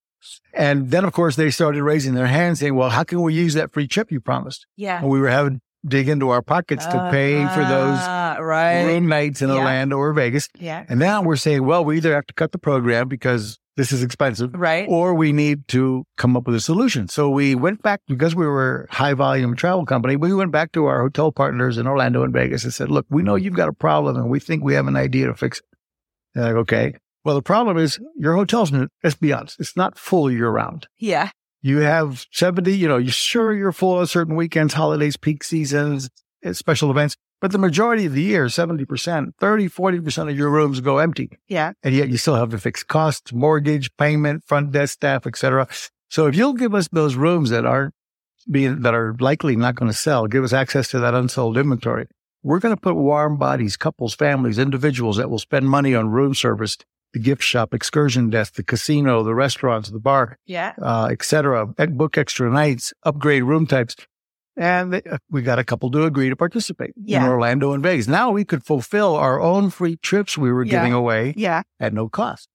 And 0.52 0.90
then, 0.90 1.04
of 1.04 1.12
course, 1.12 1.36
they 1.36 1.50
started 1.50 1.82
raising 1.82 2.14
their 2.14 2.26
hands 2.26 2.60
saying, 2.60 2.74
well, 2.74 2.90
how 2.90 3.04
can 3.04 3.22
we 3.22 3.32
use 3.32 3.54
that 3.54 3.72
free 3.72 3.86
trip 3.88 4.10
you 4.12 4.20
promised? 4.20 4.66
Yeah. 4.76 5.00
And 5.00 5.08
we 5.08 5.18
were 5.20 5.28
having 5.30 5.54
to 5.54 5.60
dig 5.86 6.08
into 6.10 6.28
our 6.30 6.42
pockets 6.42 6.84
to 6.84 7.08
pay 7.10 7.34
for 7.46 7.60
those 7.60 7.98
Ah, 8.00 8.36
right. 8.40 8.82
room 8.84 9.06
nights 9.08 9.40
in 9.40 9.48
Yeah. 9.48 9.56
Orlando 9.56 9.96
or 9.96 10.12
Vegas. 10.12 10.48
Yeah. 10.58 10.84
And 10.88 10.98
now 10.98 11.22
we're 11.22 11.36
saying, 11.36 11.64
well, 11.64 11.84
we 11.84 11.96
either 11.98 12.14
have 12.14 12.26
to 12.26 12.34
cut 12.34 12.52
the 12.52 12.58
program 12.58 13.08
because 13.08 13.58
this 13.76 13.92
is 13.92 14.02
expensive 14.02 14.54
Right. 14.54 14.86
or 14.88 15.14
we 15.14 15.32
need 15.32 15.68
to 15.68 16.04
come 16.16 16.36
up 16.36 16.46
with 16.46 16.56
a 16.56 16.60
solution. 16.60 17.08
So 17.08 17.28
we 17.28 17.54
went 17.54 17.82
back 17.82 18.00
because 18.08 18.34
we 18.34 18.46
were 18.46 18.86
a 18.90 18.94
high 18.94 19.14
volume 19.14 19.54
travel 19.56 19.84
company. 19.84 20.16
We 20.16 20.32
went 20.34 20.50
back 20.52 20.72
to 20.72 20.86
our 20.86 21.02
hotel 21.02 21.30
partners 21.32 21.76
in 21.78 21.86
Orlando 21.86 22.22
and 22.22 22.32
Vegas 22.32 22.64
and 22.64 22.72
said, 22.72 22.90
look, 22.90 23.06
we 23.10 23.22
know 23.22 23.34
you've 23.34 23.54
got 23.54 23.68
a 23.68 23.72
problem 23.74 24.16
and 24.16 24.30
we 24.30 24.40
think 24.40 24.64
we 24.64 24.74
have 24.74 24.86
an 24.86 24.96
idea 24.96 25.26
to 25.26 25.34
fix 25.34 25.58
it. 25.58 25.64
They're 26.34 26.44
like, 26.44 26.54
okay. 26.54 26.94
Well, 27.24 27.34
the 27.34 27.42
problem 27.42 27.76
is 27.76 27.98
your 28.16 28.34
hotel's, 28.34 28.72
let's 29.02 29.16
be 29.16 29.32
honest, 29.32 29.58
it's 29.60 29.76
not 29.76 29.98
full 29.98 30.30
year 30.30 30.48
round. 30.48 30.86
Yeah. 30.98 31.30
You 31.60 31.78
have 31.78 32.24
70, 32.30 32.76
you 32.76 32.86
know, 32.86 32.98
you're 32.98 33.10
sure 33.10 33.52
you're 33.52 33.72
full 33.72 33.98
on 33.98 34.06
certain 34.06 34.36
weekends, 34.36 34.74
holidays, 34.74 35.16
peak 35.16 35.42
seasons, 35.42 36.08
special 36.52 36.90
events, 36.92 37.16
but 37.40 37.52
the 37.52 37.58
majority 37.58 38.06
of 38.06 38.12
the 38.12 38.22
year, 38.22 38.46
70%, 38.46 39.32
30, 39.38 39.68
40% 39.68 40.30
of 40.30 40.36
your 40.36 40.50
rooms 40.50 40.80
go 40.80 40.98
empty 40.98 41.30
Yeah. 41.48 41.72
and 41.82 41.94
yet 41.94 42.08
you 42.08 42.16
still 42.16 42.34
have 42.36 42.50
to 42.50 42.58
fix 42.58 42.82
costs, 42.82 43.32
mortgage, 43.32 43.90
payment, 43.96 44.44
front 44.46 44.72
desk 44.72 44.94
staff, 44.94 45.26
etc. 45.26 45.68
So 46.08 46.26
if 46.26 46.36
you'll 46.36 46.54
give 46.54 46.74
us 46.74 46.88
those 46.92 47.14
rooms 47.16 47.50
that 47.50 47.64
aren't 47.66 47.94
being 48.50 48.80
that 48.82 48.94
are 48.94 49.16
likely 49.20 49.56
not 49.56 49.74
going 49.74 49.90
to 49.90 49.96
sell, 49.96 50.26
give 50.26 50.44
us 50.44 50.52
access 50.52 50.88
to 50.90 50.98
that 51.00 51.14
unsold 51.14 51.56
inventory. 51.58 52.06
We're 52.42 52.60
going 52.60 52.74
to 52.74 52.80
put 52.80 52.94
warm 52.94 53.38
bodies, 53.38 53.76
couples, 53.76 54.14
families, 54.14 54.58
individuals 54.58 55.16
that 55.16 55.28
will 55.30 55.40
spend 55.40 55.68
money 55.68 55.96
on 55.96 56.10
room 56.10 56.32
service, 56.32 56.76
the 57.12 57.18
gift 57.18 57.42
shop, 57.42 57.74
excursion 57.74 58.30
desk, 58.30 58.54
the 58.54 58.62
casino, 58.62 59.24
the 59.24 59.34
restaurants, 59.34 59.90
the 59.90 59.98
bar, 59.98 60.38
Yeah. 60.46 60.74
uh, 60.80 61.08
etc. 61.10 61.66
Book 61.66 62.16
extra 62.16 62.48
nights, 62.50 62.92
upgrade 63.02 63.42
room 63.42 63.66
types. 63.66 63.96
And 64.56 64.94
uh, 64.94 65.18
we 65.30 65.42
got 65.42 65.58
a 65.58 65.64
couple 65.64 65.90
to 65.90 66.04
agree 66.04 66.28
to 66.30 66.36
participate 66.36 66.92
Yeah. 66.96 67.22
in 67.24 67.28
Orlando 67.30 67.72
and 67.72 67.82
Vegas. 67.82 68.08
Now 68.08 68.30
we 68.30 68.44
could 68.44 68.64
fulfill 68.64 69.14
our 69.14 69.40
own 69.40 69.70
free 69.70 69.96
trips 69.96 70.38
we 70.38 70.50
were 70.50 70.64
Yeah. 70.64 70.70
giving 70.70 70.92
away 70.92 71.34
Yeah. 71.36 71.62
at 71.78 71.92
no 71.92 72.08
cost. 72.08 72.48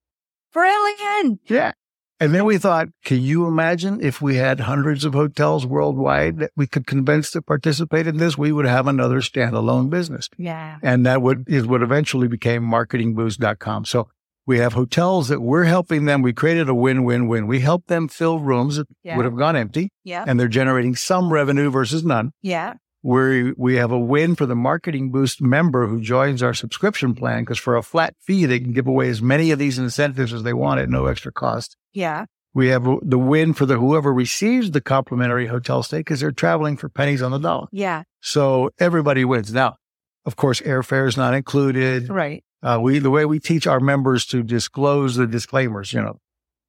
Brilliant. 0.53 1.41
Yeah. 1.45 1.71
And 2.19 2.35
then 2.35 2.45
we 2.45 2.59
thought, 2.59 2.89
can 3.03 3.19
you 3.21 3.47
imagine 3.47 3.99
if 3.99 4.21
we 4.21 4.35
had 4.35 4.59
hundreds 4.59 5.05
of 5.05 5.13
hotels 5.13 5.65
worldwide 5.65 6.37
that 6.37 6.51
we 6.55 6.67
could 6.67 6.85
convince 6.85 7.31
to 7.31 7.41
participate 7.41 8.05
in 8.05 8.17
this? 8.17 8.37
We 8.37 8.51
would 8.51 8.65
have 8.67 8.85
another 8.85 9.21
standalone 9.21 9.89
business. 9.89 10.29
Yeah. 10.37 10.77
And 10.83 11.03
that 11.07 11.23
would 11.23 11.45
is 11.47 11.65
what 11.65 11.81
eventually 11.81 12.27
became 12.27 12.61
marketingboost.com. 12.63 13.85
So 13.85 14.07
we 14.45 14.57
have 14.59 14.73
hotels 14.73 15.27
that 15.29 15.41
we're 15.41 15.65
helping 15.65 16.05
them. 16.05 16.21
We 16.21 16.33
created 16.33 16.67
a 16.69 16.73
win-win-win. 16.75 17.47
We 17.47 17.59
help 17.59 17.87
them 17.87 18.07
fill 18.07 18.39
rooms 18.39 18.77
that 18.77 18.87
Yeah. 19.03 19.15
would 19.17 19.25
have 19.25 19.37
gone 19.37 19.55
empty 19.55 19.89
Yeah. 20.03 20.23
and 20.27 20.39
they're 20.39 20.47
generating 20.47 20.95
some 20.95 21.31
revenue 21.31 21.69
versus 21.69 22.03
none. 22.03 22.31
Yeah. 22.41 22.73
We 23.03 23.53
we 23.57 23.75
have 23.77 23.91
a 23.91 23.99
win 23.99 24.35
for 24.35 24.45
the 24.45 24.55
Marketing 24.55 25.09
Boost 25.11 25.41
member 25.41 25.87
who 25.87 26.01
joins 26.01 26.43
our 26.43 26.53
subscription 26.53 27.15
plan 27.15 27.41
because 27.43 27.57
for 27.57 27.75
a 27.75 27.81
flat 27.81 28.13
fee, 28.21 28.45
they 28.45 28.59
can 28.59 28.73
give 28.73 28.87
away 28.87 29.09
as 29.09 29.21
many 29.23 29.49
of 29.51 29.57
these 29.59 29.79
incentives 29.79 30.33
as 30.33 30.43
they 30.43 30.53
want 30.53 30.79
at 30.81 30.89
no 30.89 31.07
extra 31.07 31.31
cost. 31.31 31.77
Yeah. 31.93 32.25
We 32.53 32.67
have 32.67 32.83
the 33.01 33.17
win 33.17 33.53
for 33.53 33.65
the 33.65 33.77
whoever 33.79 34.13
receives 34.13 34.69
the 34.71 34.81
complimentary 34.81 35.47
hotel 35.47 35.81
stay 35.83 35.99
because 35.99 36.19
they're 36.19 36.31
traveling 36.31 36.77
for 36.77 36.89
pennies 36.89 37.21
on 37.23 37.31
the 37.31 37.39
dollar. 37.39 37.67
Yeah. 37.71 38.03
So 38.19 38.69
everybody 38.77 39.23
wins. 39.25 39.51
Now, 39.53 39.77
of 40.25 40.35
course, 40.35 40.61
airfare 40.61 41.07
is 41.07 41.17
not 41.17 41.33
included. 41.33 42.07
Right. 42.09 42.43
Uh, 42.63 42.79
we 42.81 42.99
the 42.99 43.09
way 43.09 43.25
we 43.25 43.39
teach 43.39 43.65
our 43.65 43.79
members 43.79 44.25
to 44.27 44.43
disclose 44.43 45.15
the 45.15 45.25
disclaimers, 45.25 45.93
you 45.93 46.01
know, 46.01 46.17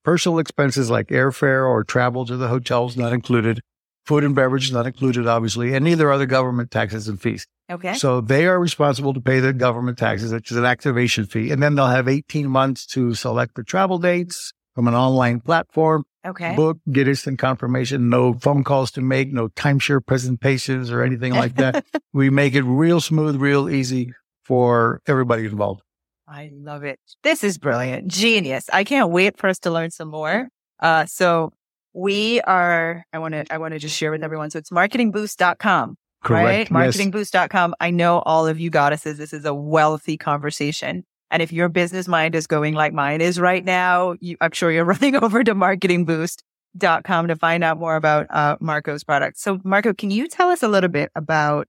personal 0.04 0.38
expenses 0.38 0.90
like 0.90 1.08
airfare 1.08 1.68
or 1.68 1.84
travel 1.84 2.24
to 2.24 2.36
the 2.36 2.48
hotels 2.48 2.96
not 2.96 3.12
included, 3.12 3.60
food 4.06 4.24
and 4.24 4.34
beverage 4.34 4.72
not 4.72 4.86
included, 4.86 5.26
obviously, 5.26 5.74
and 5.74 5.84
neither 5.84 6.10
are 6.10 6.18
the 6.18 6.26
government 6.26 6.70
taxes 6.70 7.08
and 7.08 7.20
fees. 7.20 7.46
Okay. 7.70 7.94
So 7.94 8.20
they 8.20 8.46
are 8.46 8.58
responsible 8.58 9.12
to 9.14 9.20
pay 9.20 9.40
the 9.40 9.52
government 9.52 9.98
taxes, 9.98 10.32
which 10.32 10.50
is 10.50 10.56
an 10.56 10.64
activation 10.64 11.26
fee, 11.26 11.50
and 11.50 11.62
then 11.62 11.74
they'll 11.74 11.86
have 11.86 12.08
18 12.08 12.48
months 12.48 12.86
to 12.88 13.14
select 13.14 13.54
the 13.54 13.62
travel 13.62 13.98
dates 13.98 14.52
from 14.74 14.88
an 14.88 14.94
online 14.94 15.40
platform 15.40 16.04
Okay. 16.24 16.54
book, 16.54 16.78
get 16.90 17.08
instant 17.08 17.38
confirmation, 17.38 18.08
no 18.08 18.32
phone 18.34 18.62
calls 18.62 18.92
to 18.92 19.00
make, 19.00 19.32
no 19.32 19.48
timeshare 19.48 20.04
presentations 20.04 20.90
or 20.90 21.02
anything 21.02 21.34
like 21.34 21.56
that. 21.56 21.84
we 22.12 22.30
make 22.30 22.54
it 22.54 22.62
real 22.62 23.00
smooth, 23.00 23.36
real 23.36 23.68
easy 23.68 24.12
for 24.44 25.00
everybody 25.06 25.44
involved. 25.44 25.82
I 26.26 26.50
love 26.52 26.84
it. 26.84 26.98
This 27.22 27.44
is 27.44 27.58
brilliant. 27.58 28.08
Genius. 28.08 28.70
I 28.72 28.84
can't 28.84 29.10
wait 29.10 29.36
for 29.36 29.48
us 29.48 29.58
to 29.60 29.70
learn 29.70 29.90
some 29.90 30.08
more. 30.08 30.48
Uh, 30.80 31.06
so 31.06 31.52
we 31.92 32.40
are, 32.42 33.04
I 33.12 33.18
want 33.18 33.34
to, 33.34 33.44
I 33.52 33.58
want 33.58 33.74
to 33.74 33.78
just 33.78 33.96
share 33.96 34.10
with 34.10 34.22
everyone. 34.22 34.50
So 34.50 34.58
it's 34.58 34.70
marketingboost.com, 34.70 35.96
right? 36.28 36.58
Yes. 36.58 36.68
Marketingboost.com. 36.70 37.74
I 37.80 37.90
know 37.90 38.20
all 38.20 38.46
of 38.46 38.58
you 38.58 38.70
goddesses, 38.70 39.18
this 39.18 39.32
is 39.32 39.44
a 39.44 39.54
wealthy 39.54 40.16
conversation. 40.16 41.04
And 41.30 41.42
if 41.42 41.52
your 41.52 41.68
business 41.68 42.08
mind 42.08 42.34
is 42.34 42.46
going 42.46 42.74
like 42.74 42.92
mine 42.92 43.20
is 43.20 43.40
right 43.40 43.64
now, 43.64 44.16
you, 44.20 44.36
I'm 44.40 44.52
sure 44.52 44.70
you're 44.70 44.84
running 44.86 45.16
over 45.16 45.42
to 45.44 45.54
marketingboost.com 45.54 47.28
to 47.28 47.36
find 47.36 47.64
out 47.64 47.78
more 47.78 47.96
about 47.96 48.26
uh, 48.30 48.56
Marco's 48.60 49.04
product. 49.04 49.38
So 49.38 49.60
Marco, 49.64 49.92
can 49.92 50.10
you 50.10 50.28
tell 50.28 50.50
us 50.50 50.62
a 50.62 50.68
little 50.68 50.90
bit 50.90 51.10
about 51.14 51.68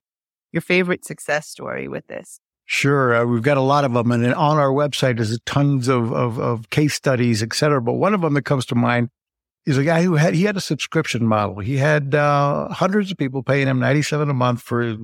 your 0.52 0.62
favorite 0.62 1.04
success 1.04 1.48
story 1.48 1.88
with 1.88 2.06
this? 2.06 2.40
Sure. 2.66 3.14
Uh, 3.14 3.24
we've 3.24 3.42
got 3.42 3.56
a 3.56 3.62
lot 3.62 3.84
of 3.84 3.92
them. 3.92 4.10
And 4.10 4.34
on 4.34 4.56
our 4.56 4.70
website, 4.70 5.16
there's 5.16 5.38
tons 5.44 5.88
of, 5.88 6.12
of, 6.12 6.38
of 6.38 6.70
case 6.70 6.94
studies, 6.94 7.42
et 7.42 7.52
cetera. 7.54 7.80
But 7.80 7.94
one 7.94 8.14
of 8.14 8.22
them 8.22 8.34
that 8.34 8.44
comes 8.44 8.64
to 8.66 8.74
mind 8.74 9.10
is 9.66 9.76
a 9.78 9.84
guy 9.84 10.02
who 10.02 10.14
had, 10.14 10.34
he 10.34 10.44
had 10.44 10.56
a 10.56 10.60
subscription 10.60 11.26
model. 11.26 11.58
He 11.58 11.76
had 11.76 12.14
uh, 12.14 12.68
hundreds 12.68 13.10
of 13.10 13.18
people 13.18 13.42
paying 13.42 13.66
him 13.66 13.78
97 13.80 14.30
a 14.30 14.34
month 14.34 14.62
for 14.62 14.96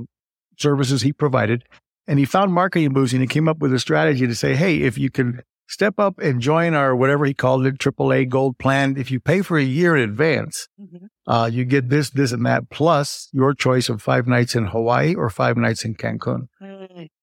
services 0.58 1.02
he 1.02 1.12
provided. 1.12 1.64
And 2.06 2.18
he 2.18 2.24
found 2.24 2.52
marketing 2.52 2.92
boost 2.92 3.12
and 3.12 3.22
he 3.22 3.28
came 3.28 3.48
up 3.48 3.58
with 3.58 3.72
a 3.72 3.78
strategy 3.78 4.26
to 4.26 4.34
say, 4.34 4.56
Hey, 4.56 4.82
if 4.82 4.98
you 4.98 5.10
can 5.10 5.42
step 5.68 5.94
up 5.98 6.18
and 6.18 6.40
join 6.40 6.74
our, 6.74 6.96
whatever 6.96 7.24
he 7.24 7.32
called 7.34 7.64
it, 7.64 7.78
AAA 7.78 8.28
gold 8.28 8.58
plan, 8.58 8.96
if 8.96 9.10
you 9.10 9.20
pay 9.20 9.42
for 9.42 9.56
a 9.58 9.62
year 9.62 9.96
in 9.96 10.02
advance, 10.02 10.66
uh, 11.28 11.48
you 11.52 11.64
get 11.64 11.88
this, 11.90 12.10
this 12.10 12.32
and 12.32 12.44
that, 12.44 12.68
plus 12.70 13.28
your 13.32 13.54
choice 13.54 13.88
of 13.88 14.02
five 14.02 14.26
nights 14.26 14.56
in 14.56 14.66
Hawaii 14.66 15.14
or 15.14 15.30
five 15.30 15.56
nights 15.56 15.84
in 15.84 15.94
Cancun. 15.94 16.48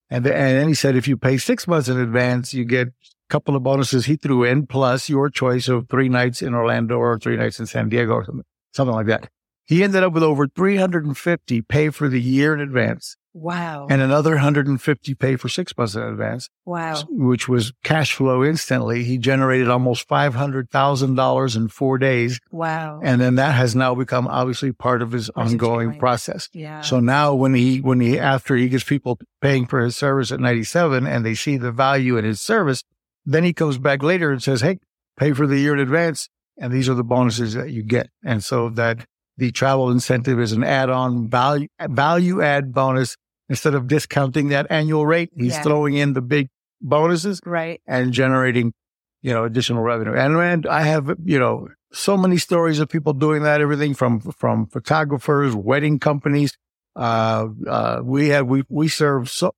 And, 0.10 0.24
th- 0.24 0.36
and 0.36 0.58
then 0.58 0.68
he 0.68 0.74
said, 0.74 0.96
if 0.96 1.08
you 1.08 1.18
pay 1.18 1.38
six 1.38 1.68
months 1.68 1.90
in 1.90 2.00
advance, 2.00 2.54
you 2.54 2.66
get 2.66 2.88
a 2.88 2.92
couple 3.30 3.56
of 3.56 3.64
bonuses 3.64 4.06
he 4.06 4.16
threw 4.16 4.44
in, 4.44 4.68
plus 4.68 5.10
your 5.10 5.30
choice 5.30 5.68
of 5.68 5.90
three 5.90 6.10
nights 6.10 6.42
in 6.42 6.54
Orlando 6.54 6.98
or 6.98 7.20
three 7.20 7.38
nights 7.38 7.60
in 7.60 7.66
San 7.66 7.90
Diego 7.90 8.14
or 8.14 8.26
something, 8.26 8.46
something 8.74 8.96
like 8.96 9.08
that. 9.08 9.30
He 9.66 9.84
ended 9.84 10.04
up 10.04 10.14
with 10.14 10.24
over 10.24 10.48
350 10.48 11.62
pay 11.64 11.90
for 11.90 12.08
the 12.08 12.22
year 12.22 12.54
in 12.54 12.62
advance. 12.62 13.18
Wow. 13.38 13.86
And 13.90 14.02
another 14.02 14.32
150 14.32 15.14
pay 15.16 15.36
for 15.36 15.48
six 15.48 15.78
months 15.78 15.94
in 15.94 16.02
advance. 16.02 16.50
Wow. 16.66 17.04
Which 17.10 17.48
was 17.48 17.72
cash 17.84 18.14
flow 18.14 18.44
instantly. 18.44 19.04
He 19.04 19.20
generated 19.20 19.70
almost 19.70 20.10
$500,000 20.10 21.56
in 21.56 21.68
four 21.68 21.98
days. 22.00 22.40
Wow. 22.52 23.00
And 23.04 23.22
then 23.22 23.36
that 23.36 23.54
has 23.54 23.76
now 23.76 23.94
become 23.94 24.28
obviously 24.28 24.72
part 24.72 25.04
of 25.04 25.12
his 25.12 25.30
ongoing 25.30 26.00
process. 26.00 26.50
Yeah. 26.52 26.82
So 26.82 27.00
now 27.00 27.36
when 27.36 27.54
he, 27.54 27.80
when 27.80 28.00
he, 28.00 28.18
after 28.18 28.56
he 28.56 28.70
gets 28.70 28.84
people 28.84 29.20
paying 29.40 29.68
for 29.68 29.82
his 29.82 29.96
service 29.96 30.32
at 30.32 30.40
97 30.40 31.06
and 31.06 31.24
they 31.24 31.36
see 31.36 31.58
the 31.58 31.72
value 31.72 32.18
in 32.18 32.26
his 32.26 32.42
service, 32.42 32.84
then 33.24 33.44
he 33.44 33.54
comes 33.54 33.78
back 33.78 34.02
later 34.02 34.32
and 34.32 34.42
says, 34.42 34.62
Hey, 34.62 34.80
pay 35.16 35.34
for 35.34 35.46
the 35.46 35.60
year 35.60 35.74
in 35.74 35.80
advance. 35.80 36.28
And 36.58 36.74
these 36.74 36.90
are 36.90 36.96
the 36.96 37.04
bonuses 37.04 37.54
that 37.54 37.70
you 37.70 37.84
get. 37.84 38.10
And 38.26 38.44
so 38.44 38.70
that 38.70 39.06
the 39.38 39.52
travel 39.52 39.92
incentive 39.92 40.40
is 40.40 40.54
an 40.54 40.64
add-on 40.64 41.30
value, 41.30 41.68
value 41.80 42.42
add 42.42 42.74
bonus 42.74 43.16
instead 43.50 43.74
of 43.74 43.88
discounting 43.88 44.50
that 44.50 44.68
annual 44.70 45.06
rate. 45.06 45.32
He's 45.36 45.54
Yeah. 45.54 45.62
throwing 45.64 45.96
in 45.96 46.14
the 46.14 46.22
big 46.22 46.50
bonuses 46.82 47.40
right. 47.46 47.82
and 47.88 48.12
generating, 48.12 48.74
you 49.22 49.34
know, 49.34 49.44
additional 49.46 49.82
revenue. 49.84 50.14
And, 50.14 50.36
and 50.38 50.66
I 50.68 50.82
have, 50.84 51.16
you 51.24 51.40
know, 51.40 51.68
so 51.92 52.18
many 52.18 52.38
stories 52.38 52.80
of 52.80 52.90
people 52.90 53.14
doing 53.14 53.44
that, 53.44 53.62
everything 53.62 53.94
from, 53.94 54.20
from 54.20 54.68
photographers, 54.68 55.56
wedding 55.56 56.00
companies. 56.00 56.58
Uh, 56.96 57.48
uh, 57.68 58.02
we 58.04 58.30
have, 58.30 58.48
we, 58.48 58.64
we 58.70 58.88
serve 58.88 59.30
so 59.30 59.54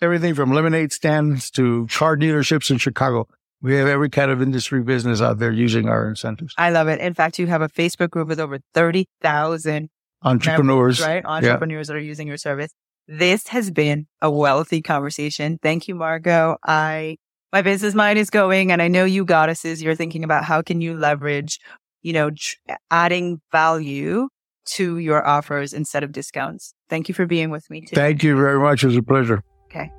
everything 0.00 0.34
from 0.34 0.52
lemonade 0.52 0.92
stands 0.92 1.50
to 1.52 1.86
car 1.90 2.16
dealerships 2.16 2.70
in 2.70 2.78
Chicago. 2.78 3.28
We 3.60 3.74
have 3.74 3.88
every 3.88 4.08
kind 4.08 4.30
of 4.30 4.40
industry 4.40 4.82
business 4.82 5.20
out 5.20 5.38
there 5.38 5.50
using 5.50 5.88
our 5.88 6.08
incentives. 6.08 6.54
I 6.56 6.70
love 6.70 6.86
it. 6.88 7.00
In 7.00 7.12
fact, 7.14 7.38
you 7.38 7.48
have 7.48 7.60
a 7.62 7.68
Facebook 7.68 8.10
group 8.10 8.28
with 8.28 8.38
over 8.40 8.58
30,000 8.74 9.90
Entrepreneurs. 10.22 11.00
right? 11.00 11.24
Entrepreneurs 11.24 11.88
that 11.88 11.96
are 11.96 12.00
using 12.00 12.26
your 12.28 12.36
service. 12.36 12.72
This 13.10 13.48
has 13.48 13.70
been 13.70 14.06
a 14.20 14.30
wealthy 14.30 14.82
conversation. 14.82 15.58
Thank 15.62 15.88
you, 15.88 15.94
Marco. 15.94 16.58
I, 16.62 17.16
my 17.54 17.62
business 17.62 17.94
mind 17.94 18.18
is 18.18 18.28
going 18.28 18.70
and 18.70 18.82
I 18.82 18.88
know 18.88 19.06
you 19.06 19.24
goddesses, 19.24 19.82
you're 19.82 19.94
thinking 19.94 20.24
about 20.24 20.44
how 20.44 20.60
can 20.60 20.82
you 20.82 20.94
leverage, 20.94 21.58
you 22.02 22.12
know, 22.12 22.30
tr- 22.30 22.56
adding 22.90 23.40
value 23.50 24.28
to 24.72 24.98
your 24.98 25.26
offers 25.26 25.72
instead 25.72 26.04
of 26.04 26.12
discounts. 26.12 26.74
Thank 26.90 27.08
you 27.08 27.14
for 27.14 27.24
being 27.24 27.48
with 27.48 27.70
me 27.70 27.80
today. 27.80 27.98
Thank 27.98 28.22
you 28.22 28.36
very 28.36 28.60
much. 28.60 28.84
It 28.84 28.88
was 28.88 28.96
a 28.96 29.02
pleasure. 29.02 29.42
Okay. 29.70 29.90